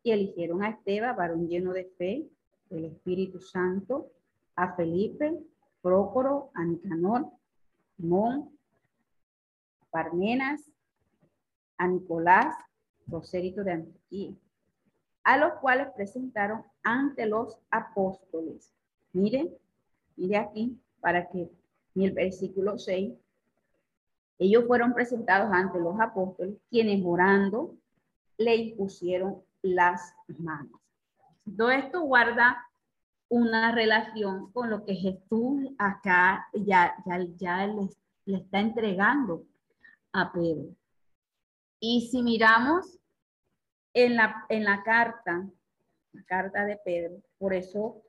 y 0.01 0.11
eligieron 0.11 0.63
a 0.63 0.69
Esteban, 0.69 1.15
varón 1.15 1.47
lleno 1.47 1.73
de 1.73 1.85
fe, 1.95 2.27
del 2.71 2.85
Espíritu 2.85 3.39
Santo, 3.39 4.11
a 4.61 4.75
Felipe, 4.75 5.39
Prócoro, 5.81 6.51
a 6.53 6.63
Nicanor, 6.63 7.25
Mon, 7.97 8.55
Parmenas, 9.89 10.69
a 11.77 11.87
Nicolás, 11.87 12.55
prosérito 13.07 13.63
de 13.63 13.71
Antioquía, 13.71 14.35
a 15.23 15.37
los 15.37 15.53
cuales 15.53 15.87
presentaron 15.95 16.63
ante 16.83 17.25
los 17.25 17.57
apóstoles. 17.71 18.71
Miren, 19.13 19.49
mire 20.15 20.37
aquí, 20.37 20.79
para 20.99 21.27
que 21.27 21.49
en 21.95 22.01
el 22.03 22.11
versículo 22.11 22.77
6 22.77 23.15
ellos 24.37 24.65
fueron 24.67 24.93
presentados 24.93 25.51
ante 25.51 25.79
los 25.79 25.99
apóstoles, 25.99 26.55
quienes 26.69 27.03
orando 27.03 27.75
le 28.37 28.55
impusieron 28.57 29.41
las 29.63 30.13
manos. 30.27 30.79
Todo 31.57 31.71
esto 31.71 32.01
guarda 32.01 32.63
una 33.31 33.71
relación 33.71 34.51
con 34.51 34.69
lo 34.69 34.83
que 34.83 34.93
Jesús 34.93 35.69
acá 35.77 36.49
ya, 36.53 36.93
ya, 37.05 37.25
ya 37.37 37.65
le, 37.65 37.87
le 38.25 38.37
está 38.39 38.59
entregando 38.59 39.45
a 40.11 40.33
Pedro. 40.33 40.75
Y 41.79 42.09
si 42.11 42.23
miramos 42.23 42.99
en 43.93 44.17
la, 44.17 44.45
en 44.49 44.65
la 44.65 44.83
carta, 44.83 45.47
la 46.11 46.23
carta 46.23 46.65
de 46.65 46.75
Pedro, 46.83 47.21
por 47.37 47.53
eso 47.53 48.03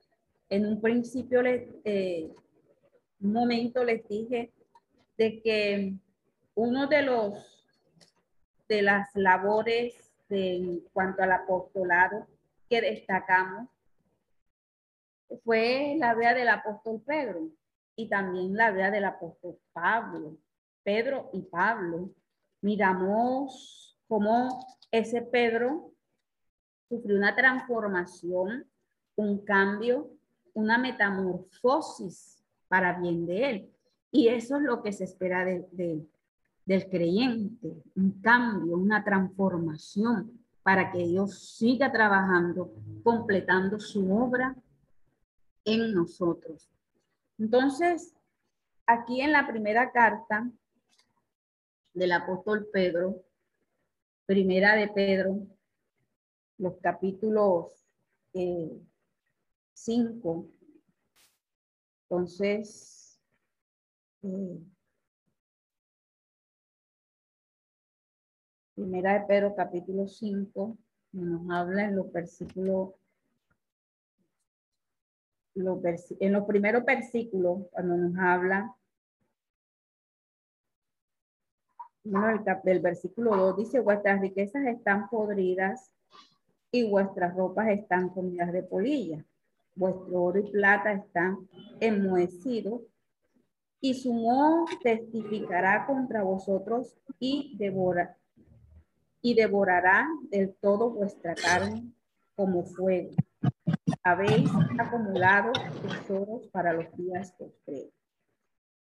en 0.49 0.65
un 0.65 0.81
principio, 0.81 1.41
le, 1.41 1.71
eh, 1.85 2.29
un 3.21 3.31
momento 3.31 3.81
les 3.85 4.05
dije 4.09 4.51
de 5.17 5.41
que 5.41 5.93
uno 6.53 6.87
de 6.87 7.01
los 7.01 7.65
de 8.67 8.81
las 8.81 9.09
labores 9.15 10.11
de, 10.27 10.55
en 10.57 10.79
cuanto 10.91 11.23
al 11.23 11.31
apostolado 11.31 12.27
que 12.69 12.81
destacamos 12.81 13.69
fue 15.43 15.95
la 15.99 16.13
vida 16.15 16.33
del 16.33 16.49
apóstol 16.49 17.01
Pedro 17.05 17.49
y 17.95 18.09
también 18.09 18.55
la 18.55 18.71
vida 18.71 18.91
del 18.91 19.05
apóstol 19.05 19.57
Pablo. 19.71 20.37
Pedro 20.83 21.29
y 21.33 21.41
Pablo. 21.41 22.09
Miramos 22.61 23.97
cómo 24.07 24.65
ese 24.91 25.21
Pedro 25.21 25.91
sufrió 26.89 27.17
una 27.17 27.35
transformación, 27.35 28.65
un 29.15 29.43
cambio, 29.43 30.11
una 30.53 30.77
metamorfosis 30.77 32.43
para 32.67 32.99
bien 32.99 33.25
de 33.25 33.49
él. 33.49 33.73
Y 34.11 34.27
eso 34.27 34.57
es 34.57 34.63
lo 34.63 34.83
que 34.83 34.93
se 34.93 35.05
espera 35.05 35.43
de, 35.43 35.67
de, 35.71 36.05
del 36.65 36.89
creyente, 36.89 37.83
un 37.95 38.21
cambio, 38.21 38.77
una 38.77 39.03
transformación 39.03 40.39
para 40.61 40.91
que 40.91 40.99
Dios 40.99 41.57
siga 41.57 41.91
trabajando, 41.91 42.71
completando 43.03 43.79
su 43.79 44.15
obra 44.15 44.55
en 45.65 45.93
nosotros. 45.93 46.69
Entonces, 47.37 48.13
aquí 48.85 49.21
en 49.21 49.31
la 49.31 49.47
primera 49.47 49.91
carta 49.91 50.49
del 51.93 52.11
apóstol 52.11 52.67
Pedro, 52.71 53.23
primera 54.25 54.75
de 54.75 54.87
Pedro, 54.87 55.47
los 56.57 56.77
capítulos 56.77 57.85
5, 58.33 58.33
eh, 58.33 58.83
entonces, 62.03 63.19
eh, 64.21 64.59
Primera 68.75 69.19
de 69.19 69.27
Pedro 69.27 69.53
capítulo 69.55 70.07
5 70.07 70.77
nos 71.11 71.49
habla 71.51 71.85
en 71.85 71.95
los 71.95 72.11
versículos 72.11 72.89
en 75.55 76.33
los 76.33 76.45
primeros 76.45 76.83
versículos, 76.83 77.67
cuando 77.71 77.95
nos 77.97 78.17
habla, 78.17 78.75
bueno, 82.03 82.43
el, 82.65 82.79
versículo 82.79 83.35
2 83.35 83.57
dice, 83.57 83.79
vuestras 83.79 84.19
riquezas 84.19 84.65
están 84.65 85.09
podridas 85.09 85.91
y 86.71 86.89
vuestras 86.89 87.35
ropas 87.35 87.69
están 87.69 88.09
comidas 88.09 88.51
de 88.51 88.63
polilla. 88.63 89.23
Vuestro 89.75 90.23
oro 90.23 90.39
y 90.39 90.51
plata 90.51 90.91
están 90.91 91.47
enmohecidos 91.79 92.81
y 93.79 93.93
su 93.95 94.13
moho 94.13 94.65
testificará 94.81 95.85
contra 95.85 96.23
vosotros 96.23 96.95
y, 97.19 97.55
devora, 97.57 98.17
y 99.21 99.33
devorará 99.33 100.07
del 100.29 100.53
todo 100.55 100.91
vuestra 100.91 101.35
carne 101.35 101.91
como 102.35 102.63
fuego. 102.63 103.11
Habéis 104.05 104.51
acumulado 104.77 105.53
tesoros 105.81 106.47
para 106.49 106.73
los 106.73 106.93
días 106.97 107.31
postreros. 107.33 107.93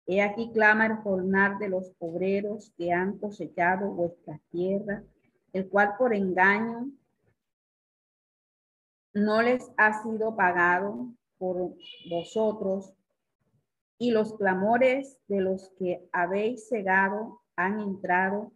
He 0.07 0.21
aquí 0.21 0.51
clama 0.53 0.85
el 0.85 0.95
jornal 0.97 1.59
de 1.59 1.69
los 1.69 1.93
obreros 1.99 2.71
que 2.77 2.93
han 2.93 3.17
cosechado 3.17 3.91
vuestra 3.91 4.39
tierra, 4.51 5.03
el 5.53 5.67
cual 5.67 5.95
por 5.97 6.13
engaño 6.13 6.91
no 9.13 9.41
les 9.41 9.69
ha 9.77 10.01
sido 10.01 10.35
pagado 10.35 11.13
por 11.37 11.75
vosotros 12.09 12.93
y 13.97 14.11
los 14.11 14.33
clamores 14.35 15.17
de 15.27 15.41
los 15.41 15.71
que 15.77 16.07
habéis 16.13 16.69
cegado 16.69 17.41
han 17.55 17.79
entrado 17.79 18.51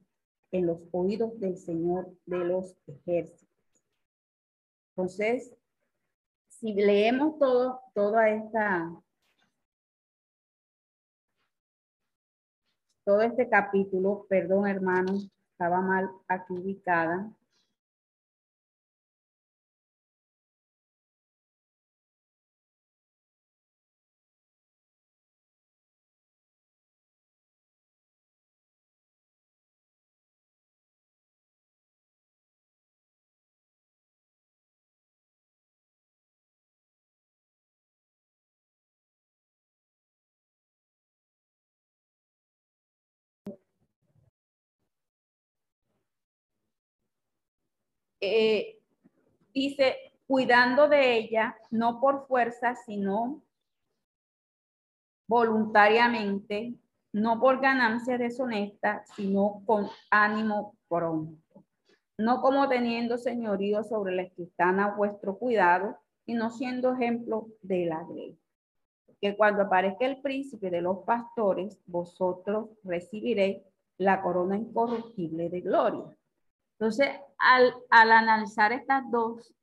en 0.52 0.68
los 0.68 0.80
oídos 0.92 1.38
del 1.40 1.58
Señor 1.58 2.16
de 2.26 2.38
los 2.40 2.78
ejércitos. 2.88 3.50
Entonces, 4.92 5.54
si 6.66 6.74
leemos 6.74 7.38
todo, 7.38 7.80
toda 7.94 8.28
esta, 8.28 8.92
todo 13.06 13.22
este 13.22 13.48
capítulo, 13.48 14.26
perdón 14.28 14.66
hermanos, 14.66 15.30
estaba 15.52 15.80
mal 15.82 16.10
aquí 16.28 16.54
ubicada, 16.54 17.32
Eh, 48.26 48.80
dice, 49.54 50.14
cuidando 50.28 50.88
de 50.88 51.18
ella, 51.18 51.56
no 51.70 52.00
por 52.00 52.28
fuerza, 52.28 52.76
sino 52.76 53.44
voluntariamente, 55.28 56.76
no 57.14 57.40
por 57.40 57.62
ganancia 57.62 58.18
deshonesta, 58.18 59.04
sino 59.16 59.62
con 59.66 59.88
ánimo 60.10 60.76
pronto. 60.88 61.64
No 62.18 62.42
como 62.42 62.68
teniendo 62.68 63.18
señorío 63.18 63.84
sobre 63.84 64.16
las 64.16 64.32
que 64.34 64.44
están 64.44 64.80
a 64.80 64.96
vuestro 64.96 65.38
cuidado, 65.38 65.98
sino 66.26 66.50
siendo 66.50 66.94
ejemplo 66.94 67.48
de 67.62 67.86
la 67.86 68.04
ley. 68.14 68.38
Que 69.22 69.36
cuando 69.36 69.64
aparezca 69.64 70.06
el 70.06 70.22
príncipe 70.22 70.70
de 70.70 70.82
los 70.82 71.00
pastores, 71.06 71.80
vosotros 71.86 72.70
recibiréis 72.84 73.62
la 73.98 74.22
corona 74.22 74.58
incorruptible 74.58 75.50
de 75.50 75.62
gloria. 75.62 76.18
Entonces, 76.78 77.08
al, 77.38 77.74
analizar 77.90 78.74
estas 78.74 79.10
dos, 79.10 79.54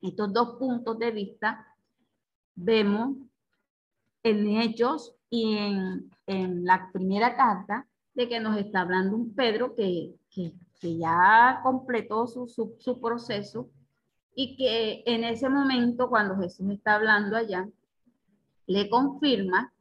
estos 0.00 0.32
dos 0.32 0.56
puntos 0.58 0.98
de 0.98 1.10
vista, 1.10 1.66
vemos 2.54 3.16
en 4.22 4.48
Hechos 4.60 5.14
y 5.28 5.56
en, 5.56 6.10
la 6.64 6.90
primera 6.92 7.36
carta 7.36 7.86
de 8.14 8.28
que 8.28 8.40
nos 8.40 8.56
está 8.56 8.80
hablando 8.80 9.16
un 9.16 9.34
Pedro 9.34 9.74
que, 9.74 10.14
ya 10.80 11.60
completó 11.62 12.26
su, 12.26 12.48
su, 12.48 13.00
proceso 13.00 13.70
y 14.34 14.56
que 14.56 15.02
en 15.06 15.22
ese 15.22 15.48
momento, 15.48 16.08
cuando 16.08 16.36
Jesús 16.38 16.68
está 16.70 16.96
hablando 16.96 17.36
allá, 17.36 17.68
le 18.66 18.88
confirma 18.88 19.72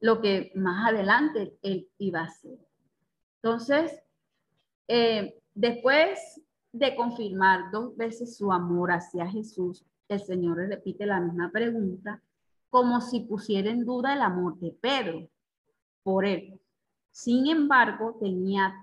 lo 0.00 0.20
que 0.20 0.52
más 0.54 0.90
adelante 0.90 1.56
él 1.62 1.88
iba 1.98 2.20
a 2.20 2.24
hacer. 2.24 2.58
Entonces, 3.42 4.02
eh, 4.86 5.40
Después 5.54 6.40
de 6.72 6.96
confirmar 6.96 7.70
dos 7.70 7.96
veces 7.96 8.36
su 8.36 8.52
amor 8.52 8.90
hacia 8.90 9.26
Jesús, 9.28 9.84
el 10.08 10.20
Señor 10.20 10.58
le 10.58 10.66
repite 10.66 11.06
la 11.06 11.20
misma 11.20 11.50
pregunta, 11.52 12.20
como 12.68 13.00
si 13.00 13.20
pusiera 13.20 13.70
en 13.70 13.84
duda 13.84 14.14
el 14.14 14.22
amor 14.22 14.58
de 14.58 14.72
Pedro 14.72 15.28
por 16.02 16.26
él. 16.26 16.60
Sin 17.12 17.46
embargo, 17.46 18.16
tenía 18.20 18.74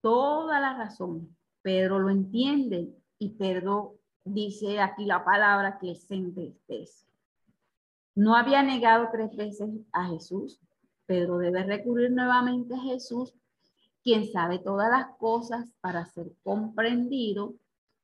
toda 0.00 0.60
la 0.60 0.78
razón. 0.78 1.36
Pedro 1.62 1.98
lo 1.98 2.10
entiende 2.10 2.94
y 3.18 3.30
Pedro 3.30 3.96
dice 4.24 4.80
aquí 4.80 5.04
la 5.04 5.24
palabra 5.24 5.78
que 5.78 5.96
se 5.96 6.14
entristece. 6.14 7.06
No 8.14 8.36
había 8.36 8.62
negado 8.62 9.08
tres 9.10 9.34
veces 9.36 9.68
a 9.92 10.06
Jesús. 10.06 10.60
Pedro 11.06 11.38
debe 11.38 11.64
recurrir 11.64 12.12
nuevamente 12.12 12.74
a 12.74 12.80
Jesús 12.80 13.34
quien 14.02 14.30
sabe 14.30 14.58
todas 14.58 14.90
las 14.90 15.16
cosas 15.18 15.68
para 15.80 16.06
ser 16.06 16.32
comprendido 16.42 17.54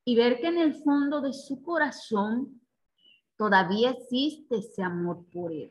y 0.05 0.17
ver 0.17 0.41
que 0.41 0.49
en 0.49 0.59
el 0.59 0.75
fondo 0.75 1.21
de 1.21 1.33
su 1.33 1.63
corazón 1.63 2.61
todavía 3.37 3.91
existe 3.91 4.57
ese 4.57 4.83
amor 4.83 5.25
por 5.33 5.53
él. 5.53 5.71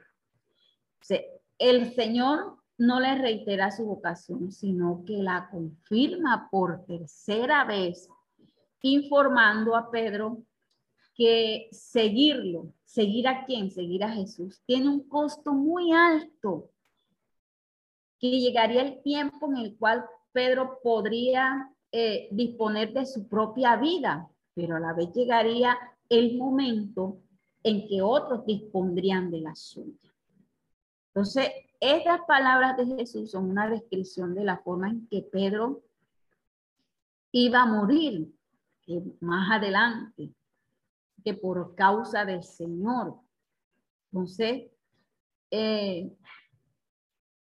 el 1.57 1.93
Señor 1.93 2.57
no 2.77 2.99
le 2.99 3.15
reitera 3.15 3.71
su 3.71 3.85
vocación, 3.85 4.51
sino 4.51 5.03
que 5.05 5.17
la 5.17 5.49
confirma 5.49 6.49
por 6.51 6.85
tercera 6.85 7.63
vez, 7.63 8.09
informando 8.81 9.75
a 9.75 9.89
Pedro 9.89 10.43
que 11.15 11.69
seguirlo, 11.71 12.73
seguir 12.83 13.27
a 13.27 13.45
quién, 13.45 13.71
seguir 13.71 14.03
a 14.03 14.11
Jesús, 14.11 14.61
tiene 14.65 14.89
un 14.89 15.07
costo 15.07 15.53
muy 15.53 15.93
alto, 15.93 16.69
que 18.19 18.29
llegaría 18.29 18.81
el 18.81 19.01
tiempo 19.01 19.47
en 19.47 19.57
el 19.57 19.77
cual 19.77 20.05
Pedro 20.35 20.81
podría 20.83 21.71
eh, 21.93 22.27
disponer 22.29 22.91
de 22.91 23.05
su 23.05 23.25
propia 23.29 23.77
vida, 23.77 24.29
pero 24.53 24.75
a 24.75 24.81
la 24.81 24.91
vez 24.91 25.13
llegaría 25.13 25.77
el 26.09 26.37
momento 26.37 27.21
en 27.63 27.87
que 27.87 28.01
otros 28.01 28.45
dispondrían 28.45 29.31
de 29.31 29.39
la 29.39 29.55
suya. 29.55 30.13
Entonces, 31.07 31.49
estas 31.79 32.19
palabras 32.27 32.75
de 32.75 32.97
Jesús 32.97 33.31
son 33.31 33.49
una 33.49 33.69
descripción 33.69 34.35
de 34.35 34.43
la 34.43 34.57
forma 34.57 34.89
en 34.89 35.07
que 35.07 35.21
Pedro 35.21 35.83
iba 37.31 37.61
a 37.61 37.65
morir 37.65 38.29
más 39.21 39.51
adelante, 39.53 40.33
que 41.23 41.33
por 41.33 41.75
causa 41.75 42.25
del 42.25 42.43
Señor. 42.43 43.15
Entonces, 44.11 44.69
eh, 45.49 46.13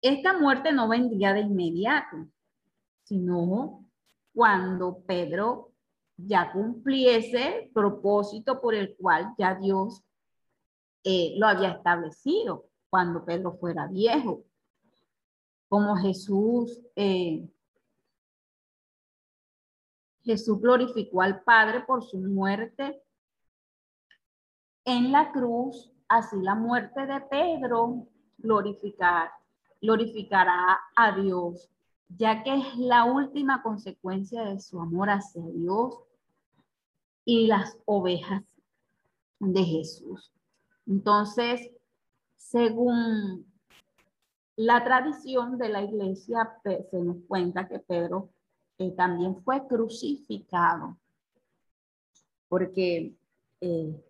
esta 0.00 0.38
muerte 0.38 0.72
no 0.72 0.88
vendría 0.88 1.32
de 1.32 1.40
inmediato, 1.40 2.28
sino 3.06 3.88
cuando 4.34 5.02
Pedro 5.06 5.72
ya 6.16 6.52
cumpliese 6.52 7.58
el 7.58 7.70
propósito 7.70 8.60
por 8.60 8.74
el 8.74 8.96
cual 8.96 9.32
ya 9.38 9.54
Dios 9.54 10.02
eh, 11.04 11.34
lo 11.38 11.46
había 11.46 11.70
establecido 11.70 12.68
cuando 12.90 13.24
Pedro 13.24 13.56
fuera 13.58 13.86
viejo. 13.86 14.44
Como 15.68 15.96
Jesús, 15.96 16.80
eh, 16.96 17.48
Jesús 20.22 20.60
glorificó 20.60 21.22
al 21.22 21.42
Padre 21.44 21.84
por 21.86 22.02
su 22.02 22.18
muerte 22.18 23.02
en 24.84 25.12
la 25.12 25.30
cruz, 25.30 25.92
así 26.08 26.36
la 26.40 26.56
muerte 26.56 27.06
de 27.06 27.20
Pedro 27.22 28.08
glorificar, 28.38 29.30
glorificará 29.80 30.80
a 30.96 31.12
Dios 31.20 31.70
ya 32.08 32.42
que 32.42 32.54
es 32.54 32.76
la 32.76 33.04
última 33.04 33.62
consecuencia 33.62 34.44
de 34.44 34.60
su 34.60 34.80
amor 34.80 35.10
hacia 35.10 35.42
Dios 35.42 35.94
y 37.24 37.46
las 37.46 37.78
ovejas 37.84 38.42
de 39.38 39.64
Jesús. 39.64 40.32
Entonces, 40.86 41.70
según 42.36 43.46
la 44.56 44.84
tradición 44.84 45.58
de 45.58 45.68
la 45.68 45.82
iglesia, 45.82 46.58
se 46.62 46.98
nos 47.00 47.18
cuenta 47.26 47.68
que 47.68 47.78
Pedro 47.80 48.30
eh, 48.78 48.92
también 48.92 49.42
fue 49.42 49.66
crucificado, 49.66 50.96
porque 52.48 53.14
eh, 53.60 54.04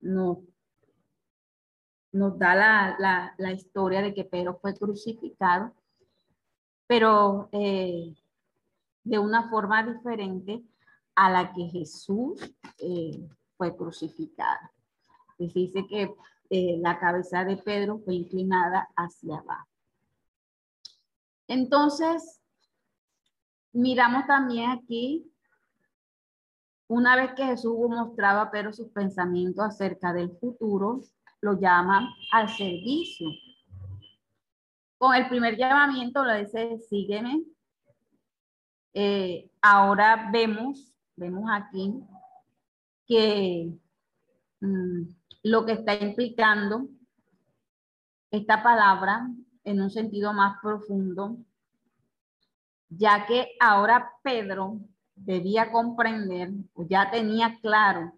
no, 0.00 0.42
nos 2.12 2.38
da 2.38 2.54
la, 2.54 3.34
la, 3.38 3.52
historia 3.52 4.02
de 4.02 4.12
que 4.12 4.24
Pedro 4.24 4.58
fue 4.60 4.74
crucificado, 4.74 5.72
pero 6.86 7.48
eh, 7.52 8.14
de 9.04 9.18
una 9.18 9.48
forma 9.48 9.82
diferente 9.82 10.62
a 11.14 11.30
la 11.30 11.52
que 11.52 11.64
Jesús 11.66 12.40
eh, 12.78 13.28
fue 13.56 13.76
crucificado. 13.76 14.70
dice 15.38 15.86
que 15.86 16.14
eh, 16.50 16.78
la 16.80 16.98
cabeza 16.98 17.44
de 17.44 17.56
Pedro 17.56 17.98
fue 18.04 18.14
inclinada 18.14 18.88
hacia 18.96 19.38
abajo. 19.38 19.68
Entonces, 21.48 22.40
miramos 23.72 24.26
también 24.26 24.70
aquí, 24.70 25.32
una 26.88 27.16
vez 27.16 27.32
que 27.34 27.44
Jesús 27.44 27.74
mostraba 27.88 28.42
a 28.42 28.50
Pedro 28.50 28.72
sus 28.72 28.88
pensamientos 28.88 29.64
acerca 29.64 30.12
del 30.12 30.30
futuro, 30.38 31.00
lo 31.40 31.58
llama 31.58 32.14
al 32.32 32.48
servicio. 32.48 33.28
Con 35.02 35.16
el 35.16 35.28
primer 35.28 35.56
llamamiento 35.56 36.24
le 36.24 36.44
dice, 36.44 36.78
sígueme. 36.88 37.42
Eh, 38.94 39.50
ahora 39.60 40.30
vemos, 40.32 40.94
vemos 41.16 41.50
aquí 41.52 41.92
que 43.04 43.68
mm, 44.60 45.02
lo 45.42 45.66
que 45.66 45.72
está 45.72 45.94
implicando 45.94 46.86
esta 48.30 48.62
palabra 48.62 49.26
en 49.64 49.82
un 49.82 49.90
sentido 49.90 50.32
más 50.32 50.60
profundo, 50.62 51.36
ya 52.88 53.26
que 53.26 53.56
ahora 53.58 54.08
Pedro 54.22 54.78
debía 55.16 55.72
comprender, 55.72 56.52
o 56.74 56.86
ya 56.86 57.10
tenía 57.10 57.58
claro, 57.60 58.16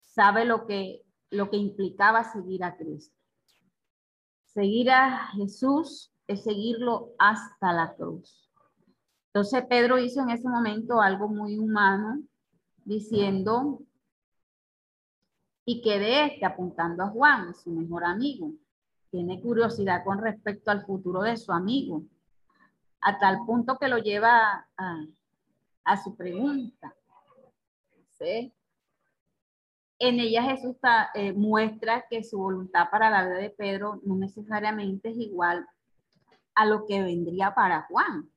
sabe 0.00 0.46
lo 0.46 0.66
que 0.66 1.04
lo 1.30 1.48
que 1.48 1.58
implicaba 1.58 2.24
seguir 2.24 2.64
a 2.64 2.76
Cristo. 2.76 3.15
Seguir 4.56 4.90
a 4.90 5.32
Jesús 5.32 6.10
es 6.26 6.42
seguirlo 6.42 7.10
hasta 7.18 7.74
la 7.74 7.94
cruz. 7.94 8.50
Entonces 9.26 9.62
Pedro 9.68 9.98
hizo 9.98 10.22
en 10.22 10.30
ese 10.30 10.48
momento 10.48 10.98
algo 10.98 11.28
muy 11.28 11.58
humano, 11.58 12.22
diciendo, 12.82 13.82
y 15.66 15.82
que 15.82 15.98
de 15.98 16.24
este 16.24 16.46
apuntando 16.46 17.02
a 17.02 17.08
Juan, 17.08 17.54
su 17.54 17.70
mejor 17.70 18.04
amigo. 18.04 18.54
Tiene 19.10 19.42
curiosidad 19.42 20.02
con 20.06 20.22
respecto 20.22 20.70
al 20.70 20.86
futuro 20.86 21.20
de 21.20 21.36
su 21.36 21.52
amigo, 21.52 22.04
a 23.02 23.18
tal 23.18 23.44
punto 23.44 23.76
que 23.76 23.88
lo 23.88 23.98
lleva 23.98 24.70
a, 24.74 25.04
a 25.84 26.02
su 26.02 26.16
pregunta. 26.16 26.96
¿Sí? 28.12 28.55
En 29.98 30.20
ella 30.20 30.42
Jesús 30.42 30.76
eh, 31.14 31.32
muestra 31.32 32.04
que 32.10 32.22
su 32.22 32.38
voluntad 32.38 32.88
para 32.90 33.10
la 33.10 33.24
vida 33.24 33.38
de 33.38 33.50
Pedro 33.50 34.00
no 34.04 34.16
necesariamente 34.16 35.10
es 35.10 35.16
igual 35.16 35.66
a 36.54 36.66
lo 36.66 36.86
que 36.86 37.02
vendría 37.02 37.54
para 37.54 37.82
Juan. 37.82 38.30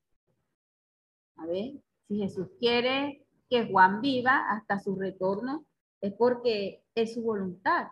A 1.35 1.45
ver, 1.45 1.73
si 2.07 2.17
Jesús 2.17 2.47
quiere 2.59 3.25
que 3.49 3.69
Juan 3.69 4.01
viva 4.01 4.49
hasta 4.49 4.79
su 4.79 4.95
retorno, 4.95 5.65
es 6.01 6.13
porque 6.13 6.83
es 6.95 7.13
su 7.13 7.23
voluntad. 7.23 7.87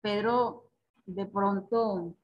Pedro 0.00 0.68
de 1.06 1.26
pronto 1.26 2.14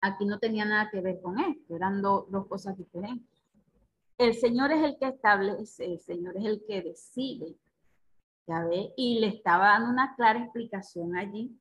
aquí 0.00 0.24
no 0.24 0.38
tenía 0.38 0.64
nada 0.64 0.88
que 0.90 1.00
ver 1.00 1.20
con 1.20 1.38
esto, 1.40 1.74
eran 1.74 2.00
dos 2.00 2.46
cosas 2.48 2.76
diferentes. 2.76 3.42
El 4.18 4.34
Señor 4.34 4.72
es 4.72 4.82
el 4.82 4.98
que 4.98 5.08
establece, 5.08 5.84
el 5.84 6.00
Señor 6.00 6.36
es 6.36 6.44
el 6.44 6.64
que 6.66 6.82
decide. 6.82 7.56
¿Ya 8.46 8.64
ve? 8.64 8.92
Y 8.96 9.20
le 9.20 9.28
estaba 9.28 9.68
dando 9.68 9.90
una 9.90 10.14
clara 10.14 10.42
explicación 10.42 11.16
allí 11.16 11.58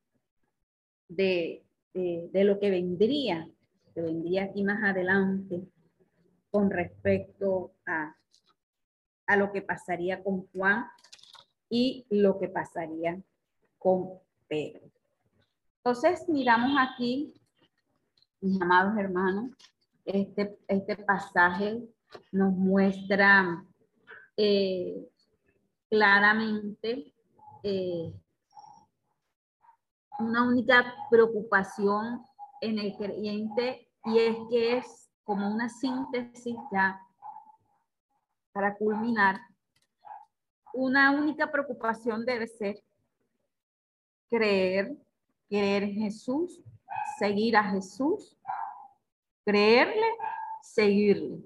de, 1.08 1.63
de, 1.93 2.43
lo 2.43 2.60
que 2.60 2.69
vendría, 2.69 3.48
que 3.93 4.02
vendría 4.02 4.45
aquí 4.45 4.63
más 4.63 4.84
adelante 4.84 5.63
con 6.52 6.69
respecto 6.69 7.74
a, 7.86 8.15
a 9.28 9.38
lo 9.38 9.52
que 9.52 9.62
pasaría 9.62 10.24
con 10.24 10.48
Juan 10.48 10.86
y 11.69 12.06
lo 12.10 12.38
que 12.39 12.48
pasaría 12.48 13.21
con 13.78 14.19
Pedro. 14.48 14.91
Entonces, 15.78 16.28
miramos 16.28 16.71
aquí, 16.80 17.34
mis 18.41 18.62
amados 18.62 18.98
hermanos, 18.98 19.52
este, 20.06 20.58
este 20.67 20.98
pasaje 20.98 21.84
nos 22.32 22.54
muestra 22.54 23.63
eh, 24.38 25.08
claramente 25.95 27.13
eh, 27.63 28.13
una 30.19 30.43
única 30.45 30.93
preocupación 31.10 32.21
en 32.60 32.79
el 32.79 32.97
creyente 32.97 33.89
y 34.03 34.19
es 34.19 34.38
que 34.49 34.77
es 34.77 35.10
como 35.23 35.49
una 35.49 35.69
síntesis 35.69 36.58
ya 36.69 36.99
para 38.51 38.75
culminar. 38.75 39.39
Una 40.73 41.12
única 41.12 41.49
preocupación 41.49 42.25
debe 42.25 42.47
ser 42.47 42.84
creer, 44.29 44.97
creer 45.47 45.84
en 45.84 45.93
Jesús, 45.93 46.62
seguir 47.17 47.55
a 47.55 47.63
Jesús, 47.71 48.38
creerle, 49.45 50.10
seguirle 50.62 51.39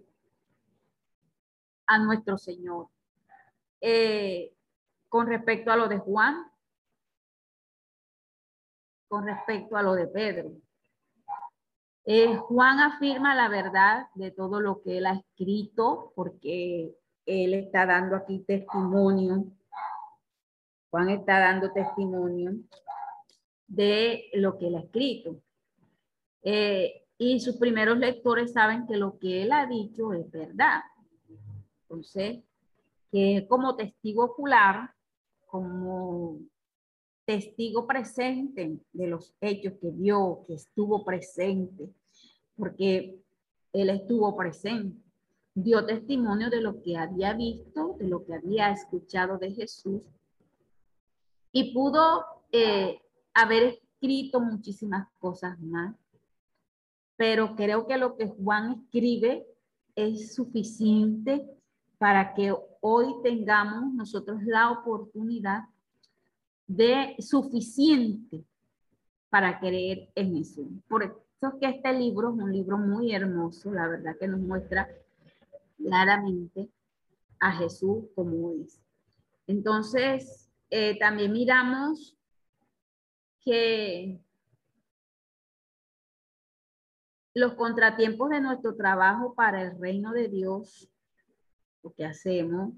a 1.86 2.00
nuestro 2.00 2.36
Señor. 2.36 2.88
Eh, 3.82 4.54
con 5.08 5.28
respecto 5.28 5.72
a 5.72 5.76
lo 5.76 5.88
de 5.88 5.98
Juan, 5.98 6.46
con 9.08 9.26
respecto 9.26 9.76
a 9.76 9.82
lo 9.82 9.94
de 9.94 10.08
Pedro. 10.08 10.52
Eh, 12.06 12.36
Juan 12.36 12.80
afirma 12.80 13.36
la 13.36 13.50
verdad 13.50 14.08
de 14.16 14.32
todo 14.32 14.62
lo 14.62 14.82
que 14.82 15.00
él 15.00 15.06
ha 15.06 15.14
escrito, 15.14 16.14
porque 16.16 16.96
él 17.26 17.54
está 17.54 17.86
dando 17.86 18.16
aquí 18.16 18.40
testimonio. 18.40 19.46
Juan 20.90 21.10
está 21.10 21.40
dando 21.40 21.72
testimonio 21.72 22.54
de 23.68 24.30
lo 24.34 24.58
que 24.58 24.68
él 24.68 24.76
ha 24.76 24.82
escrito. 24.82 25.42
Eh, 26.42 27.06
y 27.18 27.40
sus 27.40 27.58
primeros 27.58 27.98
lectores 27.98 28.54
saben 28.54 28.88
que 28.88 28.96
lo 28.96 29.20
que 29.20 29.44
él 29.44 29.52
ha 29.52 29.66
dicho 29.66 30.14
es 30.14 30.30
verdad. 30.32 30.82
Entonces, 31.82 32.44
que 33.12 33.46
como 33.48 33.76
testigo 33.76 34.26
ocular, 34.26 34.92
como 35.46 36.40
testigo 37.26 37.86
presente 37.86 38.80
de 38.92 39.08
los 39.08 39.34
hechos 39.42 39.74
que 39.82 39.92
vio, 39.92 40.44
que 40.48 40.56
estuvo 40.56 41.04
presente, 41.06 41.90
porque 42.56 43.20
él 43.74 43.90
estuvo 43.90 44.36
presente, 44.36 44.98
dio 45.54 45.86
testimonio 45.86 46.50
de 46.50 46.62
lo 46.62 46.82
que 46.82 46.98
había 46.98 47.34
visto, 47.34 47.96
de 48.00 48.08
lo 48.08 48.26
que 48.26 48.36
había 48.36 48.72
escuchado 48.72 49.38
de 49.38 49.52
Jesús 49.52 50.02
y 51.52 51.74
pudo 51.74 52.26
eh, 52.52 53.02
haber 53.34 53.64
escrito 53.64 54.40
muchísimas 54.40 55.08
cosas 55.20 55.60
más, 55.60 55.96
pero 57.16 57.56
creo 57.56 57.86
que 57.88 57.98
lo 57.98 58.16
que 58.16 58.28
Juan 58.28 58.72
escribe 58.72 59.46
es 59.96 60.36
suficiente 60.36 61.50
para 62.00 62.34
que 62.34 62.56
hoy 62.82 63.08
tengamos 63.22 63.94
nosotros 63.94 64.42
la 64.44 64.72
oportunidad 64.72 65.66
de 66.66 67.16
suficiente 67.20 68.46
para 69.30 69.60
creer 69.60 70.10
en 70.16 70.36
Jesús. 70.36 70.68
Por 70.88 71.04
eso 71.04 71.24
es 71.42 71.54
que 71.60 71.68
este 71.68 71.94
libro 71.94 72.30
es 72.30 72.42
un 72.42 72.52
libro 72.52 72.78
muy 72.78 73.14
hermoso, 73.14 73.72
la 73.72 73.88
verdad 73.88 74.16
que 74.18 74.28
nos 74.28 74.40
muestra 74.40 74.90
claramente 75.78 76.70
a 77.40 77.52
Jesús 77.52 78.06
como 78.16 78.54
es. 78.54 78.82
Entonces, 79.46 80.50
eh, 80.70 80.98
también 81.00 81.34
miramos 81.34 82.16
que 83.42 84.20
los 87.34 87.56
contratiempos 87.56 88.30
de 88.30 88.42
nuestro 88.42 88.76
trabajo 88.76 89.34
para 89.34 89.62
el 89.64 89.80
reino 89.80 90.14
de 90.14 90.30
Dios 90.30 90.90
lo 91.84 91.94
que 91.94 92.06
hacemos, 92.06 92.74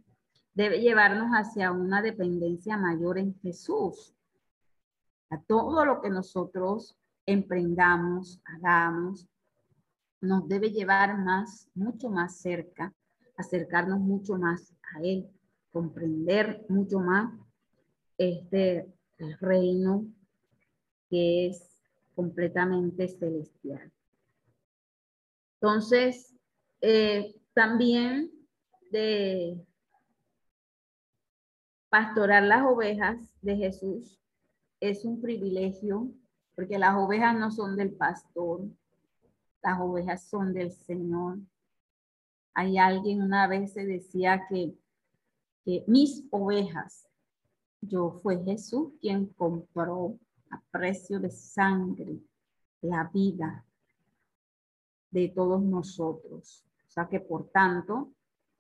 debe 0.54 0.80
llevarnos 0.82 1.32
hacia 1.32 1.72
una 1.72 2.02
dependencia 2.02 2.78
mayor 2.78 3.18
en 3.18 3.34
Jesús. 3.42 4.14
A 5.30 5.42
todo 5.42 5.86
lo 5.86 6.02
que 6.02 6.10
nosotros 6.10 6.98
emprendamos, 7.26 8.40
hagamos, 8.44 9.28
nos 10.20 10.48
debe 10.48 10.70
llevar 10.72 11.18
más, 11.18 11.70
mucho 11.74 12.10
más 12.10 12.38
cerca, 12.38 12.94
acercarnos 13.38 14.00
mucho 14.00 14.38
más 14.38 14.74
a 14.94 15.02
Él, 15.02 15.28
comprender 15.72 16.66
mucho 16.70 17.00
más 17.00 17.34
este 18.18 18.88
reino 19.40 20.06
que 21.10 21.48
es 21.48 21.82
completamente 22.14 23.08
celestial. 23.08 23.92
Entonces, 25.56 26.36
eh, 26.82 27.36
también 27.54 28.32
de 28.92 29.66
pastorar 31.90 32.44
las 32.44 32.64
ovejas 32.64 33.18
de 33.42 33.56
Jesús 33.58 34.20
es 34.80 35.06
un 35.06 35.22
privilegio 35.22 36.12
porque 36.56 36.78
las 36.78 36.96
ovejas 36.96 37.38
no 37.38 37.52
son 37.52 37.76
del 37.76 37.94
pastor, 37.94 38.62
las 39.64 39.80
ovejas 39.80 40.24
son 40.24 40.54
del 40.54 40.72
Señor. 40.72 41.40
Hay 42.54 42.78
alguien 42.78 43.22
una 43.22 43.48
vez 43.48 43.74
se 43.74 43.86
decía 43.86 44.46
que, 44.50 44.76
que 45.64 45.84
mis 45.88 46.26
ovejas, 46.30 47.08
yo 47.82 48.20
fue 48.22 48.44
Jesús 48.44 48.94
quien 49.00 49.28
compró 49.28 50.20
a 50.50 50.62
precio 50.72 51.20
de 51.20 51.32
sangre 51.32 52.20
la 52.82 53.10
vida 53.14 53.66
de 55.10 55.30
todos 55.30 55.62
nosotros. 55.62 56.64
O 56.88 56.92
sea 56.92 57.08
que 57.08 57.20
por 57.20 57.50
tanto, 57.50 58.12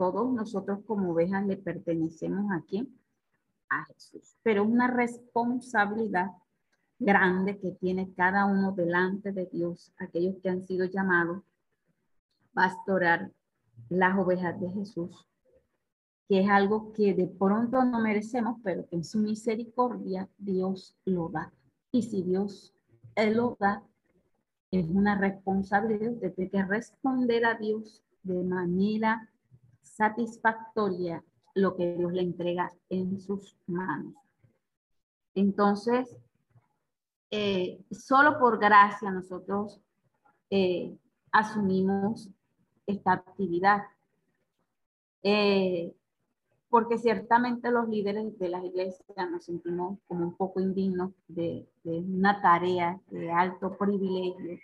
todos 0.01 0.33
nosotros 0.33 0.79
como 0.87 1.11
ovejas 1.11 1.45
le 1.45 1.57
pertenecemos 1.57 2.51
aquí 2.51 2.91
a 3.69 3.85
Jesús. 3.85 4.35
Pero 4.41 4.63
una 4.63 4.87
responsabilidad 4.87 6.31
grande 6.97 7.59
que 7.59 7.73
tiene 7.73 8.11
cada 8.15 8.47
uno 8.47 8.71
delante 8.71 9.31
de 9.31 9.45
Dios, 9.45 9.93
aquellos 9.99 10.37
que 10.41 10.49
han 10.49 10.63
sido 10.63 10.85
llamados 10.85 11.43
pastorar 12.51 13.31
las 13.89 14.17
ovejas 14.17 14.59
de 14.59 14.71
Jesús, 14.71 15.27
que 16.27 16.41
es 16.41 16.49
algo 16.49 16.93
que 16.93 17.13
de 17.13 17.27
pronto 17.27 17.85
no 17.85 17.99
merecemos, 17.99 18.57
pero 18.63 18.87
en 18.89 19.03
su 19.03 19.19
misericordia 19.19 20.27
Dios 20.39 20.97
lo 21.05 21.29
da. 21.29 21.53
Y 21.91 22.01
si 22.01 22.23
Dios 22.23 22.73
él 23.13 23.37
lo 23.37 23.55
da, 23.59 23.83
es 24.71 24.87
una 24.87 25.15
responsabilidad 25.15 26.13
de 26.13 26.49
que 26.49 26.63
responder 26.63 27.45
a 27.45 27.53
Dios 27.53 28.01
de 28.23 28.43
manera 28.43 29.30
satisfactoria 29.82 31.23
lo 31.55 31.75
que 31.75 31.95
Dios 31.95 32.13
le 32.13 32.21
entrega 32.21 32.71
en 32.89 33.19
sus 33.19 33.55
manos. 33.67 34.13
Entonces, 35.36 36.15
eh, 37.29 37.79
solo 37.91 38.39
por 38.39 38.59
gracia 38.59 39.09
nosotros 39.11 39.79
eh, 40.49 40.97
asumimos 41.32 42.29
esta 42.86 43.13
actividad. 43.13 43.84
Eh, 45.23 45.93
porque 46.69 46.97
ciertamente 46.97 47.69
los 47.69 47.89
líderes 47.89 48.39
de 48.39 48.47
las 48.47 48.63
iglesias 48.63 49.29
nos 49.29 49.43
sentimos 49.43 49.99
como 50.07 50.23
un 50.23 50.36
poco 50.36 50.61
indignos 50.61 51.11
de, 51.27 51.67
una 51.84 52.41
tarea 52.41 52.99
de 53.07 53.29
alto 53.29 53.77
privilegio, 53.77 54.57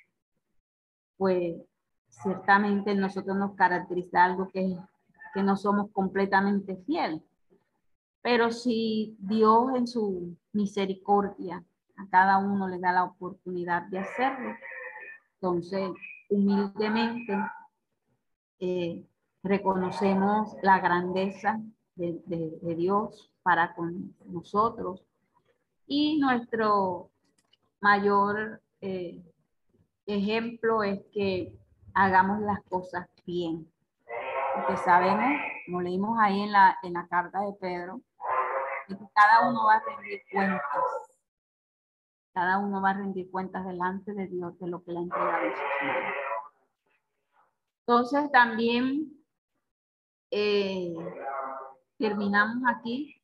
pues 1.18 1.58
ciertamente 2.08 2.96
nosotros 2.96 3.36
nos 3.36 3.56
caracteriza 3.56 4.24
algo 4.24 4.48
que, 4.50 4.78
que 5.38 5.44
no 5.44 5.56
somos 5.56 5.92
completamente 5.92 6.78
fieles. 6.78 7.22
Pero 8.24 8.52
si 8.52 9.16
Dios 9.20 9.68
en 9.76 9.86
su 9.86 10.36
misericordia 10.52 11.64
a 11.96 12.10
cada 12.10 12.40
uno 12.40 12.68
le 12.68 12.80
da 12.80 12.92
la 12.92 13.04
oportunidad 13.04 13.84
de 13.84 14.00
hacerlo, 14.00 14.56
entonces 15.36 15.92
humildemente 16.32 17.38
eh, 18.60 19.06
reconocemos 19.44 20.56
la 20.64 20.80
grandeza 20.80 21.62
de, 21.94 22.76
Dios 22.76 23.32
para 23.44 23.76
con 23.76 24.16
nosotros. 24.26 25.06
Y 25.86 26.18
nuestro 26.18 27.12
mayor 27.80 28.60
eh, 28.82 29.22
ejemplo 30.08 30.82
es 30.82 31.00
que 31.14 31.56
hagamos 31.94 32.42
las 32.42 32.64
cosas 32.64 33.08
bien. 33.24 33.72
Porque 34.58 34.78
sabemos, 34.78 35.40
como 35.66 35.82
leímos 35.82 36.18
ahí 36.20 36.42
en 36.42 36.52
la, 36.52 36.78
en 36.82 36.94
la 36.94 37.08
carta 37.08 37.42
de 37.42 37.54
Pedro, 37.54 38.02
que 38.88 38.96
cada 39.14 39.48
uno 39.48 39.66
va 39.66 39.76
a 39.76 39.84
rendir 39.84 40.22
cuentas. 40.32 40.62
Cada 42.34 42.58
uno 42.58 42.82
va 42.82 42.92
a 42.92 42.94
rendir 42.94 43.30
cuentas 43.30 43.66
delante 43.66 44.14
de 44.14 44.28
Dios 44.28 44.58
de 44.60 44.68
lo 44.68 44.84
que 44.84 44.92
le 44.92 45.00
ha 45.00 45.02
entregado 45.02 45.46
en 45.46 45.52
sus 45.52 45.62
manos. 45.84 46.14
Entonces 47.82 48.32
también 48.32 49.24
eh, 50.32 50.96
terminamos 51.98 52.64
aquí. 52.68 53.22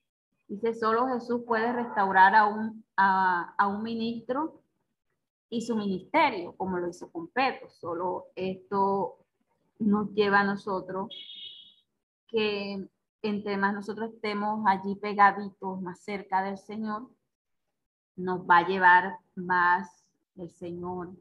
Dice, 0.47 0.75
solo 0.75 1.07
Jesús 1.07 1.41
puede 1.47 1.71
restaurar 1.73 2.35
a 2.35 2.45
un, 2.45 2.85
a, 2.95 3.55
a 3.57 3.67
un 3.67 3.81
ministro 3.81 4.61
y 5.49 5.61
su 5.61 5.75
ministerio, 5.75 6.55
como 6.57 6.77
lo 6.77 6.89
hizo 6.89 7.11
con 7.11 7.27
Pedro. 7.29 7.69
Solo 7.69 8.27
esto 8.35 9.22
nos 9.79 10.13
lleva 10.13 10.41
a 10.41 10.43
nosotros 10.45 11.13
que 12.27 12.87
entre 13.21 13.57
más 13.57 13.73
nosotros 13.73 14.11
estemos 14.13 14.65
allí 14.67 14.95
pegaditos, 14.95 15.81
más 15.81 15.99
cerca 16.01 16.43
del 16.43 16.57
Señor, 16.57 17.09
nos 18.15 18.41
va 18.41 18.57
a 18.57 18.67
llevar 18.67 19.17
más 19.35 20.05
el 20.35 20.49
Señor. 20.49 21.11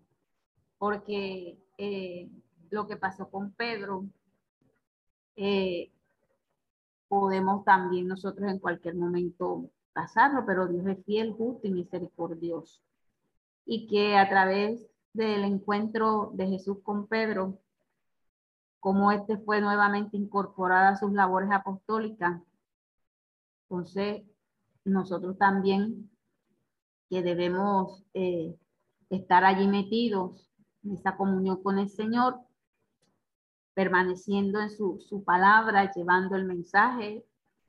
Porque 0.79 1.59
eh, 1.79 2.29
lo 2.71 2.89
que 2.89 2.97
pasó 2.97 3.31
con 3.31 3.53
Pedro, 3.53 4.05
eh, 5.37 5.93
podemos 7.09 7.65
también 7.65 8.09
nosotros 8.09 8.51
en 8.51 8.59
cualquier 8.59 8.97
momento 8.97 9.71
pasarlo, 9.93 10.45
pero 10.47 10.67
Dios 10.67 10.87
es 10.87 11.05
fiel, 11.05 11.33
justo 11.33 11.69
y 11.69 11.71
misericordioso. 11.71 12.81
Y 13.65 13.87
que 13.87 14.17
a 14.17 14.29
través 14.29 14.89
del 15.13 15.45
encuentro 15.45 16.31
de 16.35 16.49
Jesús 16.49 16.79
con 16.83 17.07
Pedro, 17.07 17.59
como 18.83 19.13
este 19.13 19.39
fue 19.39 19.61
nuevamente 19.61 20.17
incorporado 20.17 20.89
a 20.89 20.97
sus 20.97 21.13
labores 21.13 21.53
apostólicas, 21.53 22.43
entonces 23.63 24.25
nosotros 24.85 25.39
también 25.39 26.11
que 27.09 27.23
debemos 27.23 28.03
eh, 28.13 28.59
estar 29.09 29.45
allí 29.45 29.69
metidos 29.69 30.51
en 30.83 30.95
esa 30.95 31.17
comunión 31.17 31.63
con 31.63 31.79
el 31.79 31.91
Señor, 31.91 32.41
permaneciendo 33.73 34.61
en 34.61 34.71
su, 34.71 35.23
palabra, 35.25 35.93
llevando 35.93 36.35
el 36.35 36.45
mensaje 36.45 37.25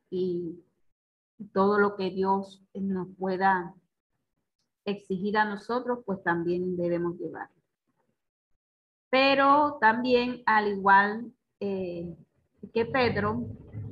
y 0.09 0.63
todo 1.53 1.77
lo 1.77 1.95
que 1.95 2.09
Dios 2.09 2.63
nos 2.73 3.07
pueda 3.19 3.75
exigir 4.83 5.37
a 5.37 5.45
nosotros, 5.45 5.99
pues 6.07 6.23
también 6.23 6.75
debemos 6.75 7.19
llevar. 7.19 7.51
Pero 9.13 9.77
también, 9.79 10.41
al 10.47 10.69
igual 10.69 11.31
eh, 11.59 12.17
que 12.73 12.83
Pedro, 12.83 13.45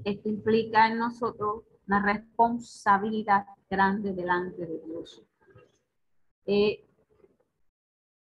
esto 0.04 0.30
implica 0.30 0.88
en 0.88 0.98
nosotros 0.98 1.62
una 1.86 2.02
responsabilidad 2.02 3.46
grande 3.70 4.14
delante 4.14 4.66
de 4.66 4.80
Dios. 4.80 5.22
Eh, 6.48 6.90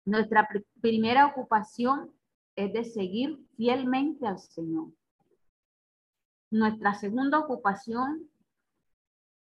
nuestra 0.06 0.48
primera 0.80 1.26
ocupación 1.26 2.12
es 2.56 2.72
de 2.72 2.84
seguir 2.84 3.48
fielmente 3.58 4.28
al 4.28 4.38
Señor. 4.38 4.90
Nuestra 6.52 6.94
segunda 6.94 7.40
ocupación 7.40 8.30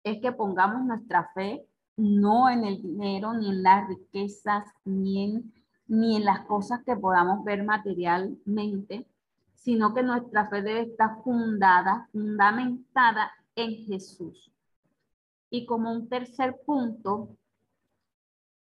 es 0.03 0.19
que 0.23 0.33
pongamos 0.33 0.83
nuestra 0.87 1.31
fe 1.35 1.69
no 1.99 2.49
en 2.49 2.65
el 2.65 2.81
dinero, 2.81 3.35
ni 3.35 3.51
en 3.51 3.63
las 3.63 3.87
riquezas, 3.87 4.65
ni 4.87 5.25
en, 5.25 5.60
ni 5.91 6.17
en 6.17 6.25
las 6.25 6.47
cosas 6.47 6.83
que 6.85 6.95
podamos 6.95 7.43
ver 7.43 7.65
materialmente, 7.65 9.09
sino 9.55 9.93
que 9.93 10.05
nuestra 10.05 10.49
fe 10.49 10.63
debe 10.63 10.83
estar 10.83 11.21
fundada, 11.25 12.09
fundamentada 12.13 13.33
en 13.57 13.75
Jesús. 13.87 14.53
Y 15.51 15.67
como 15.67 15.93
un 15.93 16.09
tercer 16.09 16.61
punto, 16.65 17.37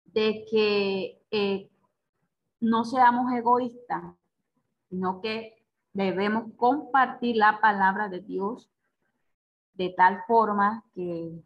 de 0.05 0.47
que 0.49 1.21
eh, 1.33 1.69
no 2.61 2.85
seamos 2.85 3.33
egoístas, 3.33 4.15
sino 4.89 5.21
que 5.21 5.63
debemos 5.93 6.55
compartir 6.57 7.37
la 7.37 7.61
palabra 7.61 8.09
de 8.09 8.21
Dios 8.21 8.71
de 9.75 9.91
tal 9.91 10.23
forma 10.29 10.85
que 10.95 11.43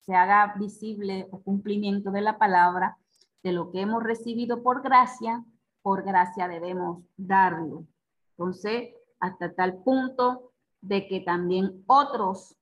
se 0.00 0.14
haga 0.14 0.54
visible 0.58 1.28
el 1.32 1.40
cumplimiento 1.40 2.10
de 2.10 2.20
la 2.20 2.36
palabra, 2.36 2.98
de 3.42 3.52
lo 3.52 3.70
que 3.70 3.80
hemos 3.80 4.02
recibido 4.02 4.62
por 4.62 4.82
gracia, 4.82 5.44
por 5.82 6.04
gracia 6.04 6.48
debemos 6.48 7.02
darlo. 7.16 7.86
Entonces, 8.30 8.94
hasta 9.20 9.54
tal 9.54 9.82
punto 9.82 10.52
de 10.80 11.06
que 11.06 11.20
también 11.20 11.84
otros 11.86 12.56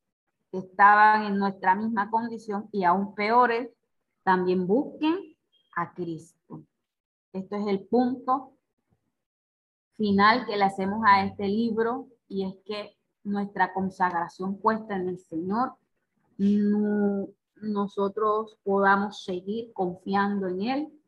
que 0.50 0.58
estaban 0.58 1.24
en 1.24 1.38
nuestra 1.38 1.74
misma 1.74 2.10
condición 2.10 2.68
y 2.72 2.84
aún 2.84 3.14
peores, 3.14 3.70
también 4.22 4.66
busquen 4.66 5.36
a 5.76 5.94
Cristo. 5.94 6.62
Esto 7.32 7.56
es 7.56 7.66
el 7.68 7.86
punto 7.86 8.52
final 9.96 10.46
que 10.46 10.56
le 10.56 10.64
hacemos 10.64 11.02
a 11.06 11.24
este 11.24 11.46
libro 11.46 12.08
y 12.28 12.44
es 12.44 12.54
que 12.64 12.96
nuestra 13.22 13.72
consagración 13.72 14.58
puesta 14.58 14.96
en 14.96 15.08
el 15.08 15.18
Señor, 15.18 15.74
nosotros 17.62 18.58
podamos 18.62 19.24
seguir 19.24 19.72
confiando 19.72 20.48
en 20.48 20.62
Él, 20.62 21.00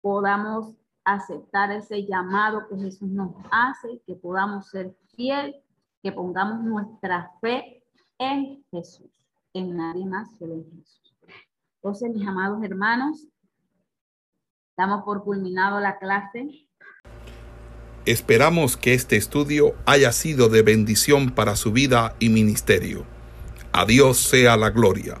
podamos 0.00 0.74
aceptar 1.04 1.70
ese 1.72 2.06
llamado 2.06 2.66
que 2.68 2.76
Jesús 2.76 3.08
nos 3.08 3.34
hace, 3.50 4.00
que 4.06 4.14
podamos 4.14 4.68
ser 4.68 4.96
fiel, 5.16 5.56
que 6.02 6.12
pongamos 6.12 6.62
nuestra 6.64 7.32
fe 7.40 7.84
en 8.18 8.64
Jesús, 8.70 9.10
en 9.52 9.76
nadie 9.76 10.06
más, 10.06 10.36
solo 10.38 10.54
en 10.54 10.64
Jesús. 10.64 11.14
Entonces, 11.76 12.10
mis 12.10 12.26
amados 12.26 12.62
hermanos, 12.62 13.28
Damos 14.76 15.04
por 15.04 15.22
culminado 15.22 15.78
la 15.78 15.98
clase. 15.98 16.66
Esperamos 18.06 18.76
que 18.76 18.92
este 18.92 19.16
estudio 19.16 19.74
haya 19.86 20.10
sido 20.10 20.48
de 20.48 20.62
bendición 20.62 21.30
para 21.30 21.54
su 21.54 21.72
vida 21.72 22.16
y 22.18 22.28
ministerio. 22.28 23.04
A 23.72 23.86
sea 24.14 24.56
la 24.56 24.70
gloria. 24.70 25.20